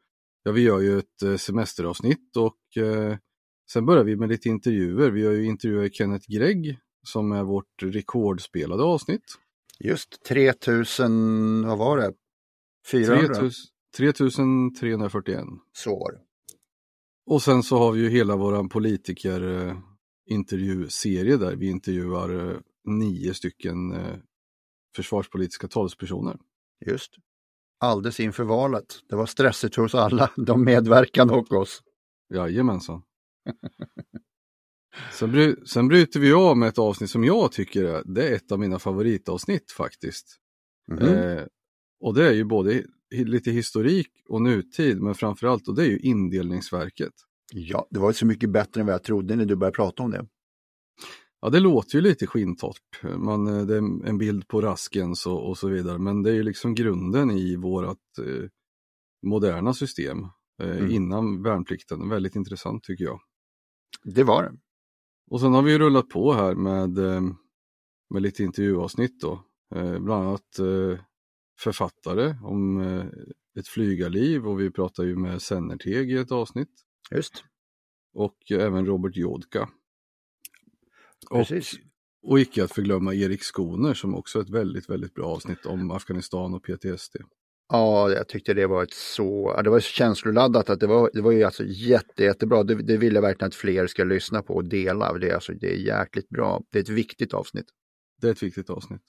ja 0.43 0.53
vi 0.53 0.63
gör 0.63 0.81
ju 0.81 0.99
ett 0.99 1.23
eh, 1.25 1.37
semesteravsnitt 1.37 2.37
och 2.37 2.83
eh, 2.83 3.17
sen 3.73 3.87
börjar 3.87 4.05
vi 4.05 4.17
med 4.17 4.29
lite 4.29 4.49
intervjuer. 4.49 5.11
Vi 5.11 5.27
har 5.27 5.33
ju 5.33 5.45
intervjuat 5.45 5.95
Kenneth 5.95 6.27
Gregg 6.29 6.79
som 7.07 7.33
är 7.33 7.45
vårt 7.45 7.83
rekordspelade 7.83 8.83
avsnitt. 8.83 9.25
Just 9.85 10.23
3000, 10.23 11.67
vad 11.67 11.79
var 11.79 11.99
det? 11.99 12.13
400? 12.91 13.35
3000 13.97 14.75
3341. 14.75 15.45
Så 15.73 15.91
var 15.91 16.13
det. 16.13 16.21
Och 17.27 17.43
sen 17.43 17.63
så 17.63 17.79
har 17.79 17.93
vi 17.93 18.01
ju 18.01 18.09
hela 18.09 18.37
våran 18.37 18.69
politiker 18.69 19.43
eh, 19.43 19.77
där 21.39 21.57
vi 21.57 21.67
intervjuar 21.71 22.51
eh, 22.51 22.57
nio 22.85 23.35
stycken 23.35 23.93
eh, 23.93 24.17
försvarspolitiska 24.97 25.69
talespersoner. 25.69 26.37
Just. 26.87 27.13
Alldeles 27.81 28.21
inför 28.21 28.45
valet. 28.45 29.01
Det 29.09 29.17
var 29.17 29.27
stressigt 29.27 29.77
hos 29.77 29.95
alla, 29.95 30.31
de 30.37 30.65
medverkande 30.65 31.35
och 31.35 31.53
oss. 31.53 31.83
Jajamensan. 32.35 33.03
sen, 35.13 35.33
bry, 35.33 35.55
sen 35.67 35.89
bryter 35.89 36.21
vi 36.21 36.33
av 36.33 36.57
med 36.57 36.69
ett 36.69 36.79
avsnitt 36.79 37.11
som 37.11 37.25
jag 37.25 37.53
tycker 37.53 37.85
är, 37.85 38.03
det 38.05 38.29
är 38.29 38.35
ett 38.35 38.53
av 38.53 38.61
mina 38.61 38.79
favoritavsnitt 38.79 39.73
faktiskt. 39.73 40.37
Mhm. 40.93 41.03
Eh, 41.03 41.43
och 42.01 42.15
det 42.15 42.29
är 42.29 42.33
ju 42.33 42.45
både 42.45 42.85
lite 43.11 43.51
historik 43.51 44.11
och 44.29 44.43
nutid, 44.43 45.01
men 45.03 45.15
framförallt, 45.15 45.69
och 45.69 45.75
det 45.75 45.83
är 45.83 45.89
ju 45.89 45.99
indelningsverket. 45.99 47.13
Ja, 47.53 47.87
det 47.91 47.99
var 47.99 48.13
så 48.13 48.27
mycket 48.27 48.51
bättre 48.51 48.81
än 48.81 48.87
vad 48.87 48.95
jag 48.95 49.03
trodde 49.03 49.37
när 49.37 49.45
du 49.45 49.57
började 49.57 49.75
prata 49.75 50.03
om 50.03 50.11
det. 50.11 50.27
Ja, 51.41 51.51
det 51.51 51.61
låter 51.61 51.95
ju 51.95 52.01
lite 52.01 52.27
skintorrt. 52.27 53.03
Man, 53.17 53.47
eh, 53.47 53.67
det 53.67 53.75
är 53.75 54.07
en 54.09 54.19
bild 54.19 54.49
på 54.49 54.61
Raskens 54.61 55.27
och, 55.27 55.49
och 55.49 55.59
så 55.59 55.69
vidare, 55.69 55.99
men 55.99 56.23
det 56.23 56.31
är 56.31 56.35
ju 56.35 56.43
liksom 56.43 56.75
grunden 56.75 57.31
i 57.31 57.57
vårat 57.57 57.99
eh, 58.19 58.49
moderna 59.27 59.75
system 59.75 60.19
eh, 60.63 60.77
Mm. 60.77 60.91
innan 60.91 61.43
värnplikten. 61.43 62.09
Väldigt 62.09 62.37
intressant 62.37 62.85
tycker 62.85 63.05
jag. 63.05 63.21
Det 64.05 64.25
var 64.25 64.43
det. 64.43 64.53
Och 65.33 65.41
sen 65.41 65.53
har 65.53 65.63
vi 65.63 65.79
rullat 65.79 66.09
på 66.09 66.33
här 66.33 66.55
med, 66.55 66.99
eh, 66.99 67.21
med 68.11 68.23
lite 68.23 68.43
intervjuavsnitt 68.43 69.21
då. 69.21 69.45
Eh, 69.75 69.99
bland 69.99 70.27
annat 70.27 70.59
eh, 70.59 71.01
författare 71.61 72.35
om 72.43 72.81
ett 73.59 73.69
flygarliv 73.69 74.47
och 74.47 74.61
vi 74.61 74.71
pratar 74.71 75.05
ju 75.05 75.17
med 75.17 75.43
Sennerteg 75.43 76.11
i 76.11 76.17
ett 76.17 76.33
avsnitt. 76.33 76.69
Just. 77.11 77.45
Och 78.15 78.37
även 78.51 78.87
Robert 78.87 79.17
Jodka. 79.17 79.69
Och, 81.31 81.47
Precis. 81.49 81.81
och 82.23 82.41
icke 82.41 82.65
att 82.65 82.73
förglömma 82.73 83.15
Erik 83.15 83.43
Skoner 83.43 83.95
som 83.95 84.15
också 84.15 84.39
är 84.39 84.43
ett 84.43 84.51
väldigt, 84.51 84.91
väldigt 84.91 85.15
bra 85.15 85.27
avsnitt 85.27 85.67
om 85.67 85.91
Afghanistan 85.91 86.55
och 86.55 86.65
PTSD. 86.65 87.17
Ja, 87.75 88.11
jag 88.11 88.29
tyckte 88.29 88.55
det 88.55 88.67
var 88.67 88.83
ett 88.83 88.95
så, 88.95 89.61
det 89.65 89.71
var 89.71 89.81
så 89.81 89.89
känsloladdat 89.89 90.71
att 90.71 90.81
det 90.81 90.87
var, 90.87 91.11
det 91.13 91.21
var 91.21 91.33
ju 91.33 91.45
alltså 91.45 91.65
jätte, 91.67 92.25
jättebra. 92.25 92.63
Det, 92.63 92.75
det 92.75 92.97
vill 92.97 93.15
jag 93.15 93.23
verkligen 93.23 93.49
att 93.49 93.55
fler 93.55 93.87
ska 93.87 94.05
lyssna 94.05 94.43
på 94.43 94.55
och 94.55 94.65
dela. 94.65 95.19
Det 95.19 95.31
är, 95.31 95.35
alltså, 95.35 95.53
det 95.53 95.67
är 95.67 95.77
jäkligt 95.77 96.29
bra. 96.29 96.63
Det 96.73 96.79
är 96.79 96.83
ett 96.83 96.89
viktigt 96.89 97.35
avsnitt. 97.35 97.67
Det 98.21 98.29
är 98.29 98.33
ett 98.33 98.43
viktigt 98.43 98.71
avsnitt. 98.71 99.03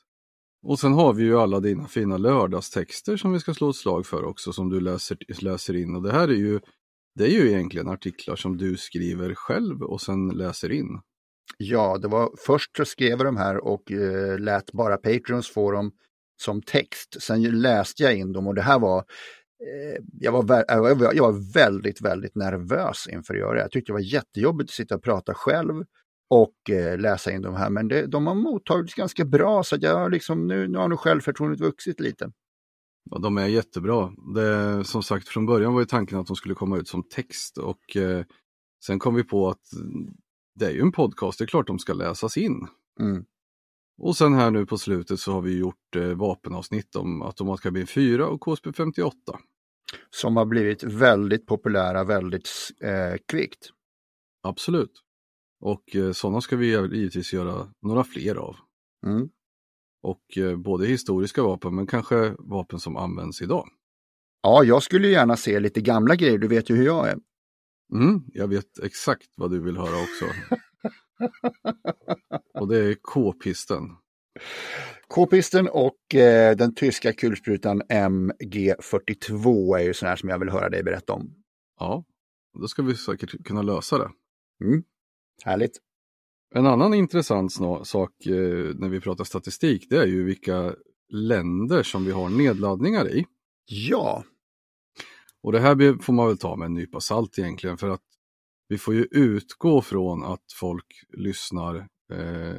Och 0.67 0.79
sen 0.79 0.93
har 0.93 1.13
vi 1.13 1.23
ju 1.23 1.37
alla 1.37 1.59
dina 1.59 1.87
fina 1.87 2.17
lördagstexter 2.17 3.17
som 3.17 3.33
vi 3.33 3.39
ska 3.39 3.53
slå 3.53 3.69
ett 3.69 3.75
slag 3.75 4.05
för 4.05 4.23
också 4.23 4.53
som 4.53 4.69
du 4.69 4.79
läser, 4.79 5.17
läser 5.41 5.75
in. 5.75 5.95
Och 5.95 6.03
det 6.03 6.11
här 6.11 6.27
är 6.27 6.33
ju, 6.35 6.59
det 7.15 7.23
är 7.23 7.29
ju 7.29 7.49
egentligen 7.49 7.89
artiklar 7.89 8.35
som 8.35 8.57
du 8.57 8.77
skriver 8.77 9.33
själv 9.35 9.81
och 9.81 10.01
sen 10.01 10.27
läser 10.27 10.71
in. 10.71 10.99
Ja, 11.57 11.97
det 11.97 12.07
var 12.07 12.29
först 12.45 12.77
så 12.77 12.85
skrev 12.85 13.09
jag 13.09 13.25
de 13.25 13.37
här 13.37 13.57
och 13.65 13.91
eh, 13.91 14.39
lät 14.39 14.71
bara 14.71 14.97
Patreons 14.97 15.49
få 15.49 15.71
dem 15.71 15.91
som 16.41 16.61
text. 16.61 17.21
Sen 17.21 17.61
läste 17.61 18.03
jag 18.03 18.15
in 18.17 18.33
dem 18.33 18.47
och 18.47 18.55
det 18.55 18.61
här 18.61 18.79
var 18.79 18.97
eh, 18.99 20.03
jag, 20.19 20.31
var 20.31 20.65
jag, 20.67 21.23
var, 21.23 21.53
väldigt, 21.53 22.01
väldigt 22.01 22.35
nervös 22.35 23.07
inför 23.11 23.33
att 23.33 23.39
göra 23.39 23.53
det. 23.53 23.61
Jag 23.61 23.71
tyckte 23.71 23.89
det 23.91 23.93
var 23.93 24.13
jättejobbigt 24.13 24.69
att 24.69 24.75
sitta 24.75 24.95
och 24.95 25.03
prata 25.03 25.33
själv 25.33 25.83
och 26.29 26.69
eh, 26.69 26.97
läsa 26.97 27.31
in 27.31 27.41
de 27.41 27.55
här. 27.55 27.69
Men 27.69 27.87
det, 27.87 28.07
de 28.07 28.27
har 28.27 28.35
mottagits 28.35 28.93
ganska 28.93 29.25
bra 29.25 29.63
så 29.63 29.77
jag 29.79 30.11
liksom, 30.11 30.47
nu, 30.47 30.67
nu 30.67 30.77
har 30.77 30.87
nog 30.87 30.99
självförtroendet 30.99 31.59
vuxit 31.59 31.99
lite. 31.99 32.31
Ja, 33.11 33.17
de 33.17 33.37
är 33.37 33.47
jättebra. 33.47 34.11
Det, 34.35 34.83
som 34.83 35.03
sagt, 35.03 35.27
från 35.27 35.45
början 35.45 35.73
var 35.73 35.79
ju 35.79 35.85
tanken 35.85 36.19
att 36.19 36.27
de 36.27 36.35
skulle 36.35 36.55
komma 36.55 36.77
ut 36.77 36.87
som 36.87 37.03
text 37.03 37.57
och 37.57 37.97
eh, 37.97 38.25
sen 38.85 38.99
kom 38.99 39.15
vi 39.15 39.23
på 39.23 39.49
att 39.49 39.61
det 40.55 40.65
är 40.65 40.71
ju 40.71 40.81
en 40.81 40.91
podcast, 40.91 41.39
det 41.39 41.45
är 41.45 41.47
klart 41.47 41.67
de 41.67 41.79
ska 41.79 41.93
läsas 41.93 42.37
in. 42.37 42.67
Mm. 42.99 43.25
Och 44.03 44.17
sen 44.17 44.33
här 44.33 44.51
nu 44.51 44.65
på 44.65 44.77
slutet 44.77 45.19
så 45.19 45.31
har 45.31 45.41
vi 45.41 45.57
gjort 45.57 45.95
eh, 45.95 46.07
vapenavsnitt 46.07 46.95
om 46.95 47.21
automatkarbin 47.21 47.87
4 47.87 48.27
och 48.27 48.41
KSP 48.41 48.73
58. 48.73 49.39
Som 50.09 50.37
har 50.37 50.45
blivit 50.45 50.83
väldigt 50.83 51.45
populära 51.45 52.03
väldigt 52.03 52.49
eh, 52.81 53.17
kvickt. 53.27 53.69
Absolut. 54.41 54.91
Och 55.59 55.95
eh, 55.95 56.11
sådana 56.11 56.41
ska 56.41 56.55
vi 56.55 56.67
givetvis 56.67 57.33
göra 57.33 57.69
några 57.81 58.03
fler 58.03 58.35
av. 58.35 58.55
Mm. 59.05 59.29
Och 60.01 60.37
eh, 60.37 60.57
både 60.57 60.87
historiska 60.87 61.43
vapen 61.43 61.75
men 61.75 61.87
kanske 61.87 62.35
vapen 62.39 62.79
som 62.79 62.97
används 62.97 63.41
idag. 63.41 63.69
Ja, 64.41 64.63
jag 64.63 64.83
skulle 64.83 65.07
gärna 65.07 65.37
se 65.37 65.59
lite 65.59 65.81
gamla 65.81 66.15
grejer, 66.15 66.37
du 66.37 66.47
vet 66.47 66.69
ju 66.69 66.75
hur 66.75 66.85
jag 66.85 67.07
är. 67.07 67.17
Mm, 67.93 68.23
jag 68.33 68.47
vet 68.47 68.79
exakt 68.83 69.27
vad 69.35 69.51
du 69.51 69.59
vill 69.59 69.77
höra 69.77 69.95
också. 69.95 70.25
och 72.59 72.67
det 72.67 72.77
är 72.77 72.95
K-pisten. 73.01 73.83
K-pisten 75.07 75.67
och 75.67 76.15
eh, 76.15 76.55
den 76.55 76.75
tyska 76.75 77.13
kulsprutan 77.13 77.81
MG42 77.81 79.77
är 79.77 79.83
ju 79.83 79.93
sådana 79.93 80.09
här 80.09 80.15
som 80.15 80.29
jag 80.29 80.39
vill 80.39 80.49
höra 80.49 80.69
dig 80.69 80.83
berätta 80.83 81.13
om. 81.13 81.35
Ja, 81.79 82.05
då 82.59 82.67
ska 82.67 82.81
vi 82.81 82.95
säkert 82.95 83.43
kunna 83.45 83.61
lösa 83.61 83.97
det. 83.97 84.09
Mm. 84.65 84.83
Härligt. 85.43 85.79
En 86.55 86.65
annan 86.65 86.93
intressant 86.93 87.53
sak 87.83 88.25
eh, 88.25 88.75
när 88.75 88.89
vi 88.89 88.99
pratar 89.01 89.23
statistik 89.23 89.87
det 89.89 89.97
är 89.97 90.05
ju 90.05 90.23
vilka 90.23 90.75
länder 91.09 91.83
som 91.83 92.05
vi 92.05 92.11
har 92.11 92.29
nedladdningar 92.29 93.09
i. 93.09 93.25
Ja, 93.65 94.23
Och 95.41 95.51
det 95.51 95.59
här 95.59 96.01
får 96.01 96.13
man 96.13 96.27
väl 96.27 96.37
ta 96.37 96.55
med 96.55 96.65
en 96.65 96.73
nypa 96.73 96.99
salt 96.99 97.39
egentligen 97.39 97.77
för 97.77 97.89
att 97.89 98.01
vi 98.67 98.77
får 98.77 98.93
ju 98.93 99.07
utgå 99.11 99.81
från 99.81 100.23
att 100.23 100.53
folk 100.59 100.85
lyssnar, 101.09 101.75
eh, 102.13 102.55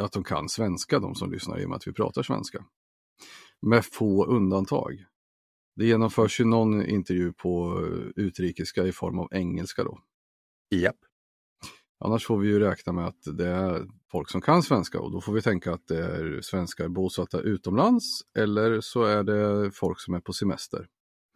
att 0.00 0.12
de 0.12 0.24
kan 0.24 0.48
svenska, 0.48 0.98
de 0.98 1.14
som 1.14 1.32
lyssnar 1.32 1.58
i 1.58 1.64
och 1.64 1.68
med 1.68 1.76
att 1.76 1.88
vi 1.88 1.92
pratar 1.92 2.22
svenska. 2.22 2.64
Med 3.62 3.84
få 3.84 4.26
undantag. 4.26 5.04
Det 5.76 5.86
genomförs 5.86 6.40
ju 6.40 6.44
någon 6.44 6.86
intervju 6.86 7.32
på 7.32 7.80
eh, 7.86 8.24
utrikiska 8.24 8.86
i 8.86 8.92
form 8.92 9.18
av 9.18 9.28
engelska 9.32 9.84
då. 9.84 10.00
japp. 10.70 10.96
Annars 12.04 12.26
får 12.26 12.38
vi 12.38 12.48
ju 12.48 12.58
räkna 12.58 12.92
med 12.92 13.06
att 13.06 13.22
det 13.38 13.46
är 13.46 13.86
folk 14.10 14.30
som 14.30 14.40
kan 14.40 14.62
svenska 14.62 15.00
och 15.00 15.12
då 15.12 15.20
får 15.20 15.32
vi 15.32 15.42
tänka 15.42 15.72
att 15.72 15.86
det 15.86 16.04
är 16.04 16.40
svenskar 16.40 16.88
bosatta 16.88 17.40
utomlands 17.40 18.20
eller 18.38 18.80
så 18.80 19.02
är 19.02 19.22
det 19.22 19.70
folk 19.70 20.00
som 20.00 20.14
är 20.14 20.20
på 20.20 20.32
semester. 20.32 20.86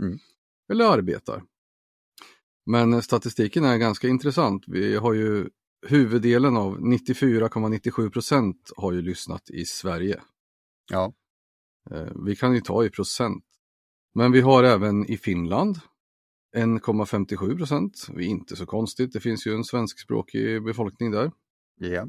Mm. 0.03 0.19
Eller 0.73 0.85
arbetar. 0.85 1.43
Men 2.67 3.03
statistiken 3.03 3.65
är 3.65 3.79
ganska 3.79 4.09
intressant. 4.09 4.65
Vi 4.67 4.97
har 4.97 5.13
ju 5.13 5.49
huvuddelen 5.87 6.57
av 6.57 6.81
94,97 6.81 8.11
procent 8.11 8.71
har 8.77 8.93
ju 8.93 9.03
lyssnat 9.03 9.51
i 9.51 9.65
Sverige. 9.65 10.21
Ja. 10.91 11.13
Eh, 11.91 12.09
vi 12.27 12.37
kan 12.37 12.55
ju 12.55 12.61
ta 12.61 12.85
i 12.85 12.91
procent. 12.91 13.45
Men 14.15 14.33
vi 14.33 14.41
har 14.41 14.65
även 14.65 15.11
i 15.11 15.17
Finland 15.17 15.81
1,57 16.57 17.57
procent. 17.57 18.07
Det 18.09 18.25
är 18.25 18.27
inte 18.27 18.57
så 18.57 18.67
konstigt, 18.67 19.13
det 19.13 19.21
finns 19.21 19.47
ju 19.47 19.55
en 19.55 19.65
svenskspråkig 19.65 20.65
befolkning 20.65 21.11
där. 21.11 21.33
Ja. 21.79 22.07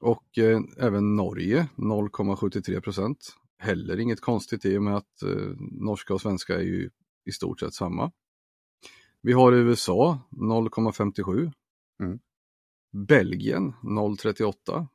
Och 0.00 0.38
eh, 0.38 0.60
även 0.78 1.16
Norge 1.16 1.68
0,73 1.76 2.80
procent. 2.80 3.34
Heller 3.58 4.00
inget 4.00 4.20
konstigt 4.20 4.64
i 4.64 4.78
och 4.78 4.82
med 4.82 4.96
att 4.96 5.22
eh, 5.22 5.52
norska 5.58 6.14
och 6.14 6.20
svenska 6.20 6.54
är 6.54 6.62
ju 6.62 6.90
i 7.24 7.32
stort 7.32 7.60
sett 7.60 7.74
samma. 7.74 8.12
Vi 9.22 9.32
har 9.32 9.52
USA 9.52 10.20
0,57. 10.30 11.52
Mm. 12.02 12.18
Belgien 13.08 13.72
0,38. 13.82 14.86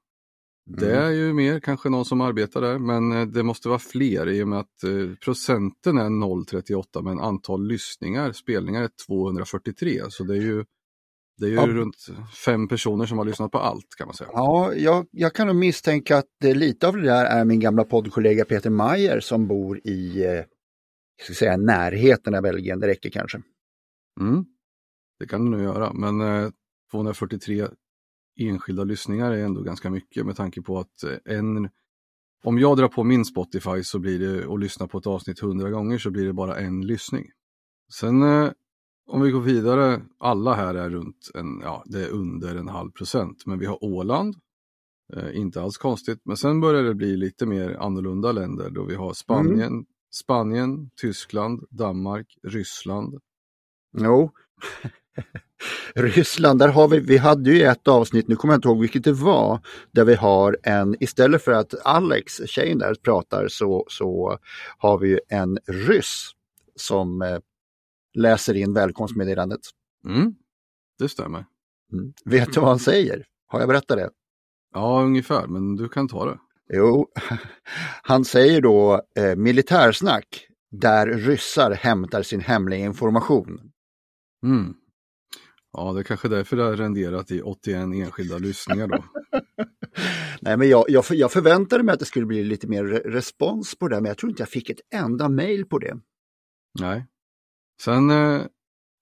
Det 0.65 0.91
Mm. 0.95 1.03
är 1.05 1.09
ju 1.11 1.33
mer 1.33 1.59
kanske 1.59 1.89
någon 1.89 2.05
som 2.05 2.21
arbetar 2.21 2.61
där, 2.61 2.79
men 2.79 3.11
eh, 3.11 3.25
det 3.27 3.43
måste 3.43 3.69
vara 3.69 3.79
fler 3.79 4.29
i 4.29 4.43
och 4.43 4.47
med 4.47 4.59
att 4.59 4.83
eh, 4.83 5.15
procenten 5.23 5.97
är 5.97 6.09
0,38 6.09 7.01
men 7.01 7.19
antal 7.19 7.67
lyssningar, 7.67 8.31
spelningar 8.31 8.83
är 8.83 8.89
243. 9.07 10.01
Så 10.09 10.23
det 10.23 10.33
är 10.33 10.41
ju, 10.41 10.65
det 11.37 11.45
är 11.45 11.49
ju 11.49 11.55
Ja. 11.55 11.67
runt 11.67 11.95
fem 12.45 12.67
personer 12.67 13.05
som 13.05 13.17
har 13.17 13.25
lyssnat 13.25 13.51
på 13.51 13.57
allt 13.57 13.87
kan 13.97 14.07
man 14.07 14.13
säga. 14.15 14.29
Ja, 14.33 14.73
jag, 14.73 15.05
jag 15.11 15.33
kan 15.33 15.47
nog 15.47 15.55
misstänka 15.55 16.17
att 16.17 16.43
eh, 16.45 16.55
lite 16.55 16.87
av 16.87 16.95
det 16.95 17.01
där 17.03 17.25
är 17.25 17.45
min 17.45 17.59
gamla 17.59 17.83
poddkollega 17.83 18.45
Peter 18.45 18.69
Mayer 18.69 19.19
som 19.19 19.47
bor 19.47 19.77
i 19.87 20.23
jag 21.17 21.25
ska 21.25 21.33
säga, 21.33 21.57
närheten 21.57 22.35
av 22.35 22.41
Belgien. 22.41 22.79
Det 22.79 22.87
räcker 22.87 23.09
kanske. 23.09 23.41
Mm. 24.19 24.45
Det 25.19 25.27
kan 25.27 25.45
du 25.45 25.51
nog 25.51 25.61
göra, 25.61 25.93
men 25.93 26.21
eh, 26.21 26.49
243 26.91 27.67
enskilda 28.39 28.83
lyssningar 28.83 29.31
är 29.31 29.45
ändå 29.45 29.61
ganska 29.61 29.89
mycket 29.89 30.25
med 30.25 30.35
tanke 30.35 30.61
på 30.61 30.79
att 30.79 31.03
eh, 31.03 31.35
en 31.37 31.69
om 32.43 32.59
jag 32.59 32.77
drar 32.77 32.87
på 32.87 33.03
min 33.03 33.25
Spotify 33.25 33.83
så 33.83 33.99
blir 33.99 34.19
det 34.19 34.45
och 34.45 34.59
lyssnar 34.59 34.87
på 34.87 34.97
ett 34.97 35.07
avsnitt 35.07 35.39
hundra 35.39 35.69
gånger 35.69 35.97
så 35.97 36.11
blir 36.11 36.25
det 36.25 36.33
bara 36.33 36.57
en 36.57 36.87
lyssning. 36.87 37.25
Sen 37.93 38.21
eh, 38.21 38.51
om 39.07 39.21
vi 39.21 39.31
går 39.31 39.41
vidare, 39.41 40.01
alla 40.19 40.53
här 40.53 40.75
är 40.75 40.89
runt 40.89 41.31
en, 41.33 41.59
ja 41.61 41.83
det 41.85 42.03
är 42.03 42.09
under 42.09 42.55
en 42.55 42.67
halv 42.67 42.91
procent, 42.91 43.45
men 43.45 43.59
vi 43.59 43.65
har 43.65 43.83
Åland, 43.83 44.35
eh, 45.13 45.37
inte 45.37 45.61
alls 45.61 45.77
konstigt, 45.77 46.21
men 46.25 46.37
sen 46.37 46.61
börjar 46.61 46.83
det 46.83 46.95
bli 46.95 47.17
lite 47.17 47.45
mer 47.45 47.73
annorlunda 47.73 48.31
länder 48.31 48.69
då 48.69 48.83
vi 48.83 48.95
har 48.95 49.13
Spanien, 49.13 49.85
Spanien, 50.11 50.89
Tyskland, 50.95 51.63
Danmark, 51.69 52.37
Ryssland, 52.43 53.19
Jo. 53.93 54.31
Ryssland, 55.95 56.59
där 56.59 56.67
har 56.67 56.87
vi, 56.87 56.99
vi 56.99 57.17
hade 57.17 57.51
ju 57.51 57.63
ett 57.63 57.87
avsnitt, 57.87 58.27
nu 58.27 58.35
kommer 58.35 58.53
jag 58.53 58.57
inte 58.57 58.67
ihåg 58.67 58.81
vilket 58.81 59.03
det 59.03 59.13
var, 59.13 59.59
där 59.91 60.05
vi 60.05 60.15
har 60.15 60.57
en, 60.63 60.95
istället 60.99 61.43
för 61.43 61.51
att 61.51 61.85
Alex, 61.85 62.41
tjejen 62.45 62.77
där, 62.77 62.95
pratar 62.95 63.47
så, 63.47 63.85
så 63.87 64.37
har 64.77 64.97
vi 64.97 65.09
ju 65.09 65.19
en 65.29 65.57
ryss 65.67 66.31
som 66.75 67.21
eh, 67.21 67.39
läser 68.13 68.53
in 68.53 68.73
välkomstmeddelandet. 68.73 69.59
Mm, 70.07 70.35
det 70.99 71.09
stämmer. 71.09 71.45
Mm. 71.93 72.13
Vet 72.25 72.53
du 72.53 72.59
vad 72.59 72.69
han 72.69 72.79
säger? 72.79 73.25
Har 73.47 73.59
jag 73.59 73.67
berättat 73.67 73.97
det? 73.97 74.09
Ja, 74.73 75.01
ungefär, 75.01 75.47
men 75.47 75.75
du 75.75 75.89
kan 75.89 76.07
ta 76.07 76.25
det. 76.25 76.39
Jo, 76.73 77.07
han 78.03 78.25
säger 78.25 78.61
då 78.61 79.01
eh, 79.15 79.35
militärsnack 79.35 80.47
där 80.71 81.07
ryssar 81.07 81.71
hämtar 81.71 82.21
sin 82.23 82.41
hemliga 82.41 82.85
information. 82.85 83.72
Mm. 84.43 84.73
Ja, 85.71 85.93
det 85.93 85.99
är 85.99 86.03
kanske 86.03 86.27
därför 86.27 86.57
det 86.57 86.63
har 86.63 86.75
renderat 86.75 87.31
i 87.31 87.41
81 87.41 87.75
enskilda 87.83 88.37
lyssningar 88.37 88.87
då. 88.87 89.05
Nej, 90.41 90.57
men 90.57 90.69
jag, 90.69 90.85
jag, 90.87 91.05
jag 91.09 91.31
förväntade 91.31 91.83
mig 91.83 91.93
att 91.93 91.99
det 91.99 92.05
skulle 92.05 92.25
bli 92.25 92.43
lite 92.43 92.67
mer 92.67 92.83
re- 92.83 93.09
respons 93.09 93.75
på 93.75 93.87
det, 93.87 93.95
men 93.95 94.05
jag 94.05 94.17
tror 94.17 94.29
inte 94.29 94.41
jag 94.41 94.49
fick 94.49 94.69
ett 94.69 94.81
enda 94.95 95.29
mejl 95.29 95.65
på 95.65 95.79
det. 95.79 95.99
Nej. 96.79 97.05
Sen 97.81 98.09
eh, 98.09 98.41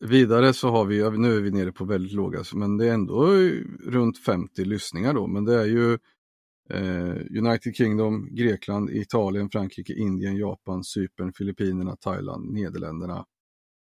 vidare 0.05 0.53
så 0.53 0.69
har 0.69 0.85
vi, 0.85 1.09
nu 1.17 1.35
är 1.35 1.41
vi 1.41 1.51
nere 1.51 1.71
på 1.71 1.85
väldigt 1.85 2.13
låga, 2.13 2.43
men 2.53 2.77
det 2.77 2.87
är 2.89 2.93
ändå 2.93 3.25
runt 3.85 4.17
50 4.17 4.65
lyssningar 4.65 5.13
då, 5.13 5.27
men 5.27 5.45
det 5.45 5.55
är 5.61 5.65
ju 5.65 5.93
eh, 6.69 7.37
United 7.45 7.75
Kingdom, 7.75 8.35
Grekland, 8.35 8.89
Italien, 8.89 9.49
Frankrike, 9.49 9.93
Indien, 9.93 10.37
Japan, 10.37 10.83
Cypern, 10.83 11.33
Filippinerna, 11.33 11.95
Thailand, 11.95 12.53
Nederländerna, 12.53 13.25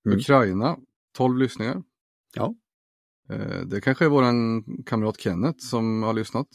Mm. 0.07 0.19
Ukraina, 0.19 0.77
12 1.19 1.39
lyssningar. 1.39 1.83
Ja. 2.35 2.55
Eh, 3.31 3.61
det 3.61 3.81
kanske 3.81 4.05
är 4.05 4.09
våran 4.09 4.65
kamrat 4.87 5.21
Kenneth 5.21 5.59
som 5.59 6.03
har 6.03 6.13
lyssnat. 6.13 6.47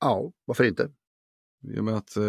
Ja, 0.00 0.32
varför 0.44 0.64
inte? 0.64 0.90
Med 1.62 1.96
att 1.96 2.16
eh, 2.16 2.24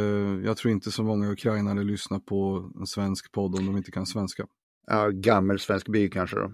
jag 0.45 0.57
tror 0.57 0.71
inte 0.71 0.91
så 0.91 1.03
många 1.03 1.31
ukrainare 1.31 1.84
lyssnar 1.84 2.19
på 2.19 2.71
en 2.79 2.88
svensk 2.88 3.31
podd 3.31 3.60
om 3.60 3.65
de 3.65 3.77
inte 3.77 3.91
kan 3.91 4.05
svenska. 4.05 4.47
Ja, 4.88 5.10
gammel 5.10 5.60
svensk 5.60 5.88
by 5.88 6.10
kanske 6.10 6.36
då. 6.36 6.51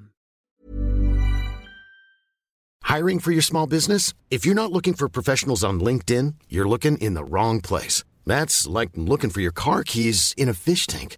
Hiring 2.96 3.20
for 3.20 3.32
your 3.32 3.42
small 3.42 3.70
business? 3.70 4.16
If 4.30 4.46
you're 4.46 4.62
not 4.62 4.72
looking 4.72 4.94
for 4.94 5.10
professionals 5.10 5.64
on 5.64 5.84
LinkedIn, 5.84 6.34
you're 6.50 6.70
looking 6.70 6.98
in 6.98 7.16
the 7.16 7.24
wrong 7.24 7.62
place. 7.62 8.06
That's 8.26 8.80
like 8.82 8.92
looking 8.96 9.30
for 9.30 9.42
your 9.42 9.54
car 9.54 9.84
keys 9.84 10.34
in 10.38 10.50
a 10.50 10.54
fish 10.54 10.88
tank. 10.88 11.18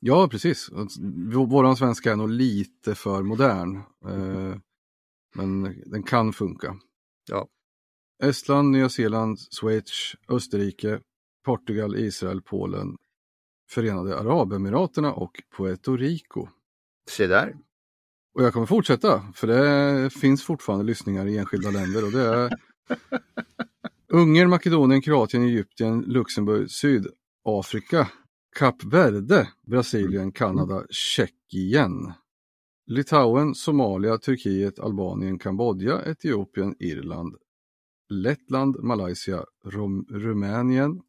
Ja, 0.00 0.28
precis. 0.28 0.70
Vå- 0.70 1.50
Våran 1.50 1.76
svenska 1.76 2.12
är 2.12 2.16
nog 2.16 2.30
lite 2.30 2.94
för 2.94 3.22
modern. 3.22 3.76
Eh, 4.08 4.56
men 5.34 5.62
den 5.86 6.02
kan 6.02 6.32
funka. 6.32 6.76
Ja. 7.30 7.48
Estland, 8.22 8.70
Nya 8.70 8.88
Zeeland, 8.88 9.38
Schweiz, 9.60 10.12
Österrike, 10.28 11.00
Portugal, 11.44 11.96
Israel, 11.96 12.42
Polen, 12.42 12.96
Förenade 13.70 14.18
Arabemiraterna 14.18 15.12
och 15.12 15.42
Puerto 15.56 15.96
Rico. 15.96 16.48
Se 17.10 17.26
där. 17.26 17.56
Och 18.34 18.42
jag 18.42 18.52
kommer 18.52 18.66
fortsätta, 18.66 19.32
för 19.34 19.46
det 19.46 20.10
finns 20.10 20.44
fortfarande 20.44 20.84
lyssningar 20.84 21.26
i 21.26 21.38
enskilda 21.38 21.70
länder 21.70 22.04
och 22.04 22.12
det 22.12 22.22
är 22.22 22.50
Ungern, 24.12 24.50
Makedonien, 24.50 25.02
Kroatien, 25.02 25.42
Egypten, 25.42 26.00
Luxemburg, 26.00 26.70
Sydafrika, 26.70 28.08
Kap 28.58 28.84
Verde, 28.84 29.48
Brasilien, 29.66 30.32
Kanada, 30.32 30.86
Tjeckien, 30.90 32.12
Litauen, 32.86 33.54
Somalia, 33.54 34.18
Turkiet, 34.18 34.78
Albanien, 34.78 35.38
Kambodja, 35.38 36.02
Etiopien, 36.06 36.74
Irland, 36.78 37.36
Lettland, 38.08 38.76
Malaysia, 38.82 39.44
Rum 39.64 40.06
Rumänien, 40.10 41.00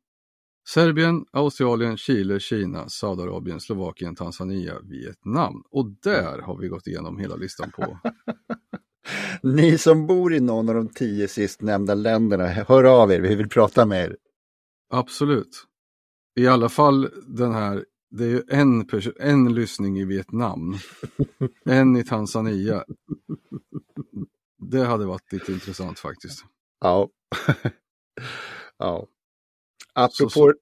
Serbien, 0.68 1.26
Australien, 1.32 1.98
Chile, 1.98 2.40
Kina, 2.40 2.90
Saudiarabien, 2.90 3.60
Slovakien, 3.60 4.16
Tanzania, 4.16 4.80
Vietnam. 4.84 5.64
Och 5.72 5.86
där 6.04 6.40
har 6.42 6.58
vi 6.58 6.68
gått 6.68 6.88
igenom 6.88 7.18
hela 7.18 7.36
listan 7.36 7.72
på. 7.72 8.00
Ni 9.44 9.78
som 9.78 10.08
bor 10.08 10.34
i 10.34 10.40
någon 10.40 10.70
av 10.70 10.76
de 10.76 10.90
tio 10.90 11.28
sist 11.28 11.62
nämnda 11.62 11.94
länderna, 11.94 12.48
hör 12.48 12.84
av 12.84 13.12
er, 13.12 13.22
vi 13.22 13.36
vill 13.36 13.50
prata 13.50 13.86
med 13.86 14.06
er. 14.06 14.18
Absolut. 14.90 15.68
I 16.38 16.48
alla 16.48 16.70
fall 16.70 17.10
den 17.28 17.52
här, 17.52 17.86
det 18.12 18.24
är 18.24 18.28
ju 18.30 18.44
en, 18.50 18.86
en 19.20 19.54
lyssning 19.54 20.00
i 20.00 20.06
Vietnam, 20.06 20.76
en 21.66 21.98
i 21.98 22.04
Tanzania. 22.04 22.84
Det 24.72 24.84
hade 24.86 25.06
varit 25.06 25.32
lite 25.34 25.52
intressant 25.52 26.00
faktiskt. 26.00 26.46
Ja. 26.82 27.10
ja. 28.78 29.08
Så- 30.10 30.24
Apropå, 30.26 30.30
så- 30.30 30.54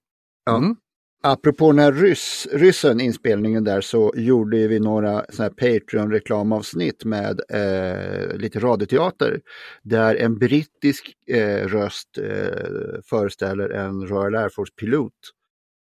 Ja. 0.46 0.58
Mm. 0.58 0.76
Apropå 1.24 1.72
den 1.72 1.80
här 1.80 1.92
ryss, 1.92 2.48
ryssen 2.52 3.00
inspelningen 3.02 3.64
där 3.64 3.82
så 3.82 4.14
gjorde 4.16 4.68
vi 4.68 4.80
några 4.80 5.26
Patreon-reklamavsnitt 5.50 7.06
med 7.06 7.42
eh, 7.50 8.38
lite 8.38 8.60
radioteater 8.60 9.42
där 9.84 10.16
en 10.16 10.38
brittisk 10.38 11.14
eh, 11.28 11.68
röst 11.68 12.18
eh, 12.18 13.02
föreställer 13.10 13.70
en 13.70 14.08
Royal 14.08 14.36
Air 14.36 14.50
Force-pilot 14.50 15.12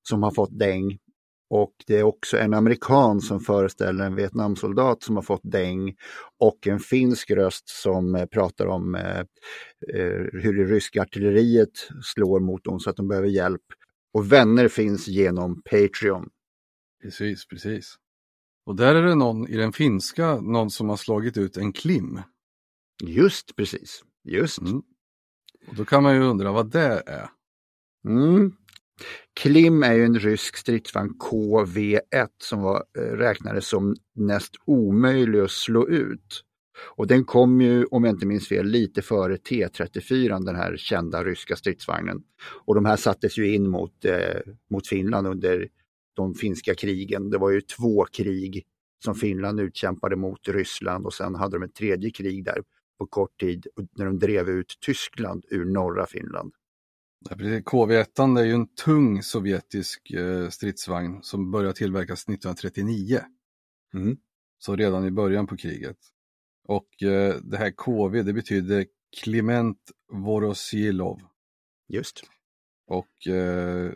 som 0.07 0.23
har 0.23 0.31
fått 0.31 0.59
däng. 0.59 0.97
Och 1.49 1.73
det 1.87 1.99
är 1.99 2.03
också 2.03 2.37
en 2.37 2.53
amerikan 2.53 3.21
som 3.21 3.39
föreställer 3.39 4.05
en 4.05 4.15
Vietnamsoldat 4.15 5.03
som 5.03 5.15
har 5.15 5.23
fått 5.23 5.41
däng 5.43 5.95
och 6.39 6.67
en 6.67 6.79
finsk 6.79 7.31
röst 7.31 7.69
som 7.69 8.15
eh, 8.15 8.25
pratar 8.25 8.65
om 8.65 8.95
eh, 8.95 9.19
eh, 9.93 10.25
hur 10.33 10.57
det 10.57 10.73
ryska 10.73 11.01
artilleriet 11.01 11.89
slår 12.03 12.39
mot 12.39 12.63
dem 12.63 12.79
så 12.79 12.89
att 12.89 12.95
de 12.95 13.07
behöver 13.07 13.27
hjälp. 13.27 13.61
Och 14.13 14.31
vänner 14.31 14.67
finns 14.67 15.07
genom 15.07 15.61
Patreon. 15.61 16.29
Precis, 17.03 17.47
precis. 17.47 17.95
Och 18.65 18.75
där 18.75 18.95
är 18.95 19.01
det 19.01 19.15
någon 19.15 19.47
i 19.47 19.57
den 19.57 19.73
finska, 19.73 20.35
någon 20.35 20.71
som 20.71 20.89
har 20.89 20.97
slagit 20.97 21.37
ut 21.37 21.57
en 21.57 21.73
klim. 21.73 22.21
Just 23.03 23.55
precis, 23.55 24.03
just. 24.23 24.61
Mm. 24.61 24.81
Och 25.67 25.75
då 25.75 25.85
kan 25.85 26.03
man 26.03 26.15
ju 26.15 26.21
undra 26.21 26.51
vad 26.51 26.71
det 26.71 27.03
är. 27.05 27.29
Mm. 28.07 28.53
Klim 29.33 29.83
är 29.83 29.93
ju 29.93 30.05
en 30.05 30.19
rysk 30.19 30.57
stridsvagn 30.57 31.13
KV1 31.19 32.27
som 32.43 32.61
var, 32.61 32.83
eh, 32.97 33.01
räknades 33.01 33.67
som 33.67 33.95
näst 34.15 34.55
omöjlig 34.65 35.39
att 35.39 35.51
slå 35.51 35.87
ut. 35.87 36.43
Och 36.95 37.07
den 37.07 37.25
kom 37.25 37.61
ju, 37.61 37.85
om 37.85 38.03
jag 38.03 38.13
inte 38.13 38.25
minns 38.25 38.47
fel, 38.47 38.65
lite 38.65 39.01
före 39.01 39.35
T34, 39.35 40.45
den 40.45 40.55
här 40.55 40.77
kända 40.77 41.23
ryska 41.23 41.55
stridsvagnen. 41.55 42.23
Och 42.65 42.75
de 42.75 42.85
här 42.85 42.95
sattes 42.95 43.37
ju 43.37 43.53
in 43.53 43.69
mot, 43.69 44.05
eh, 44.05 44.41
mot 44.69 44.87
Finland 44.87 45.27
under 45.27 45.67
de 46.15 46.33
finska 46.33 46.75
krigen. 46.75 47.29
Det 47.29 47.37
var 47.37 47.51
ju 47.51 47.61
två 47.61 48.05
krig 48.05 48.65
som 49.03 49.15
Finland 49.15 49.59
utkämpade 49.59 50.15
mot 50.15 50.47
Ryssland 50.47 51.05
och 51.05 51.13
sen 51.13 51.35
hade 51.35 51.59
de 51.59 51.63
ett 51.63 51.75
tredje 51.75 52.11
krig 52.11 52.45
där 52.45 52.63
på 52.99 53.07
kort 53.07 53.39
tid 53.39 53.67
när 53.97 54.05
de 54.05 54.19
drev 54.19 54.49
ut 54.49 54.77
Tyskland 54.85 55.45
ur 55.49 55.65
norra 55.65 56.05
Finland. 56.05 56.53
KV1 57.25 58.39
är 58.39 58.43
ju 58.43 58.53
en 58.53 58.67
tung 58.67 59.23
sovjetisk 59.23 60.11
eh, 60.11 60.49
stridsvagn 60.49 61.23
som 61.23 61.51
började 61.51 61.73
tillverkas 61.73 62.23
1939. 62.23 63.19
Mm. 63.93 64.17
Så 64.59 64.75
redan 64.75 65.05
i 65.05 65.11
början 65.11 65.47
på 65.47 65.57
kriget. 65.57 65.97
Och 66.67 67.03
eh, 67.03 67.35
det 67.41 67.57
här 67.57 67.71
KV 67.71 68.23
det 68.23 68.33
betyder 68.33 68.85
Kliment 69.21 69.91
Vorosilov. 70.11 71.21
Just. 71.87 72.21
Och 72.87 73.27
eh, 73.27 73.93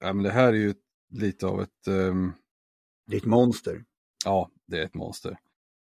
ja, 0.00 0.12
men 0.12 0.22
det 0.22 0.30
här 0.30 0.48
är 0.48 0.58
ju 0.58 0.74
lite 1.10 1.46
av 1.46 1.60
ett... 1.62 1.88
Um... 1.88 2.32
Det 3.06 3.16
är 3.16 3.20
ett 3.20 3.26
monster. 3.26 3.84
Ja, 4.24 4.50
det 4.66 4.78
är 4.78 4.84
ett 4.84 4.94
monster. 4.94 5.38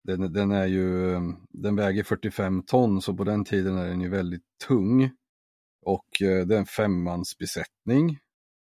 Den, 0.04 0.32
den, 0.32 0.50
är 0.50 0.66
ju, 0.66 1.14
ehm, 1.14 1.36
den 1.50 1.76
väger 1.76 2.02
45 2.02 2.62
ton 2.62 3.02
så 3.02 3.14
på 3.14 3.24
den 3.24 3.44
tiden 3.44 3.78
är 3.78 3.88
den 3.88 4.00
ju 4.00 4.08
väldigt 4.08 4.44
tung. 4.68 5.10
Och 5.82 6.22
eh, 6.22 6.46
det 6.46 6.54
är 6.54 6.58
en 6.58 6.66
femmansbesättning. 6.66 8.18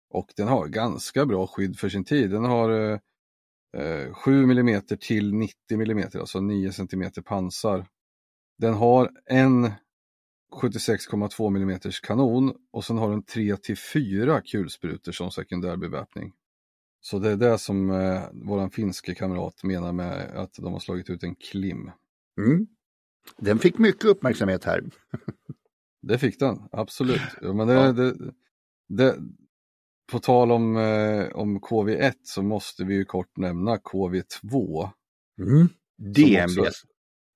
Och 0.09 0.33
den 0.35 0.47
har 0.47 0.67
ganska 0.67 1.25
bra 1.25 1.47
skydd 1.47 1.79
för 1.79 1.89
sin 1.89 2.03
tid. 2.03 2.29
Den 2.29 2.45
har 2.45 2.69
eh, 2.69 2.99
eh, 3.77 4.13
7 4.13 4.43
mm 4.43 4.81
till 4.99 5.33
90 5.33 5.55
mm, 5.69 6.09
alltså 6.19 6.39
9 6.39 6.71
cm 6.71 7.11
pansar. 7.25 7.87
Den 8.57 8.73
har 8.73 9.11
en 9.25 9.71
76,2 10.61 11.47
mm 11.47 11.79
kanon 12.03 12.53
och 12.71 12.85
sen 12.85 12.97
har 12.97 13.09
den 13.09 13.23
3 13.23 13.57
till 13.57 13.77
4 13.77 14.41
kulsprutor 14.41 15.11
som 15.11 15.31
sekundärbeväpning. 15.31 16.33
Så 17.01 17.19
det 17.19 17.29
är 17.31 17.37
det 17.37 17.57
som 17.57 17.89
eh, 17.89 18.21
våran 18.31 18.71
finske 18.71 19.15
kamrat 19.15 19.63
menar 19.63 19.93
med 19.93 20.35
att 20.35 20.53
de 20.53 20.73
har 20.73 20.79
slagit 20.79 21.09
ut 21.09 21.23
en 21.23 21.35
klim. 21.35 21.91
Mm. 22.37 22.67
Den 23.37 23.59
fick 23.59 23.77
mycket 23.77 24.05
uppmärksamhet 24.05 24.63
här. 24.63 24.83
det 26.03 26.17
fick 26.17 26.39
den, 26.39 26.59
absolut. 26.71 27.21
Men 27.41 27.67
det, 27.67 27.73
ja. 27.73 27.91
det, 27.91 28.15
det, 28.89 29.17
på 30.11 30.19
tal 30.19 30.51
om, 30.51 30.77
eh, 30.77 31.27
om 31.35 31.59
KV1 31.59 32.13
så 32.23 32.43
måste 32.43 32.83
vi 32.83 32.93
ju 32.93 33.05
kort 33.05 33.37
nämna 33.37 33.77
KV2. 33.77 34.89
Mm. 35.41 35.67
DMB. 35.97 36.67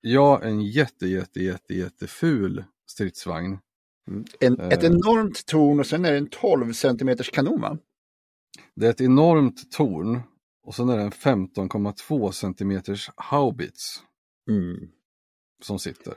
Ja, 0.00 0.42
en 0.42 0.62
jätte, 0.62 1.06
jätte, 1.06 1.40
jätte, 1.40 1.74
jätteful 1.74 2.64
stridsvagn. 2.90 3.58
Mm. 4.10 4.24
En, 4.40 4.60
ett 4.60 4.82
eh. 4.82 4.90
enormt 4.90 5.46
torn 5.46 5.80
och 5.80 5.86
sen 5.86 6.04
är 6.04 6.12
det 6.12 6.18
en 6.18 6.28
12 6.28 6.72
cm 6.72 7.16
kanon 7.32 7.60
va? 7.60 7.78
Det 8.74 8.86
är 8.86 8.90
ett 8.90 9.00
enormt 9.00 9.72
torn 9.72 10.20
och 10.62 10.74
sen 10.74 10.88
är 10.88 10.96
det 10.96 11.02
en 11.02 11.10
15,2 11.10 12.32
cm 12.32 12.96
haubits. 13.16 14.02
Mm. 14.50 14.90
Som 15.62 15.78
sitter. 15.78 16.14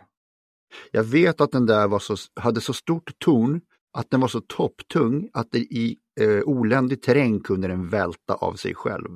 Jag 0.91 1.03
vet 1.03 1.41
att 1.41 1.51
den 1.51 1.65
där 1.65 1.87
var 1.87 1.99
så, 1.99 2.15
hade 2.35 2.61
så 2.61 2.73
stort 2.73 3.19
torn 3.19 3.61
att 3.93 4.09
den 4.09 4.19
var 4.19 4.27
så 4.27 4.41
topptung 4.41 5.29
att 5.33 5.51
det 5.51 5.59
i 5.59 5.97
eh, 6.19 6.41
oländig 6.45 7.01
terräng 7.01 7.39
kunde 7.39 7.67
den 7.67 7.89
välta 7.89 8.33
av 8.33 8.53
sig 8.53 8.75
själv. 8.75 9.09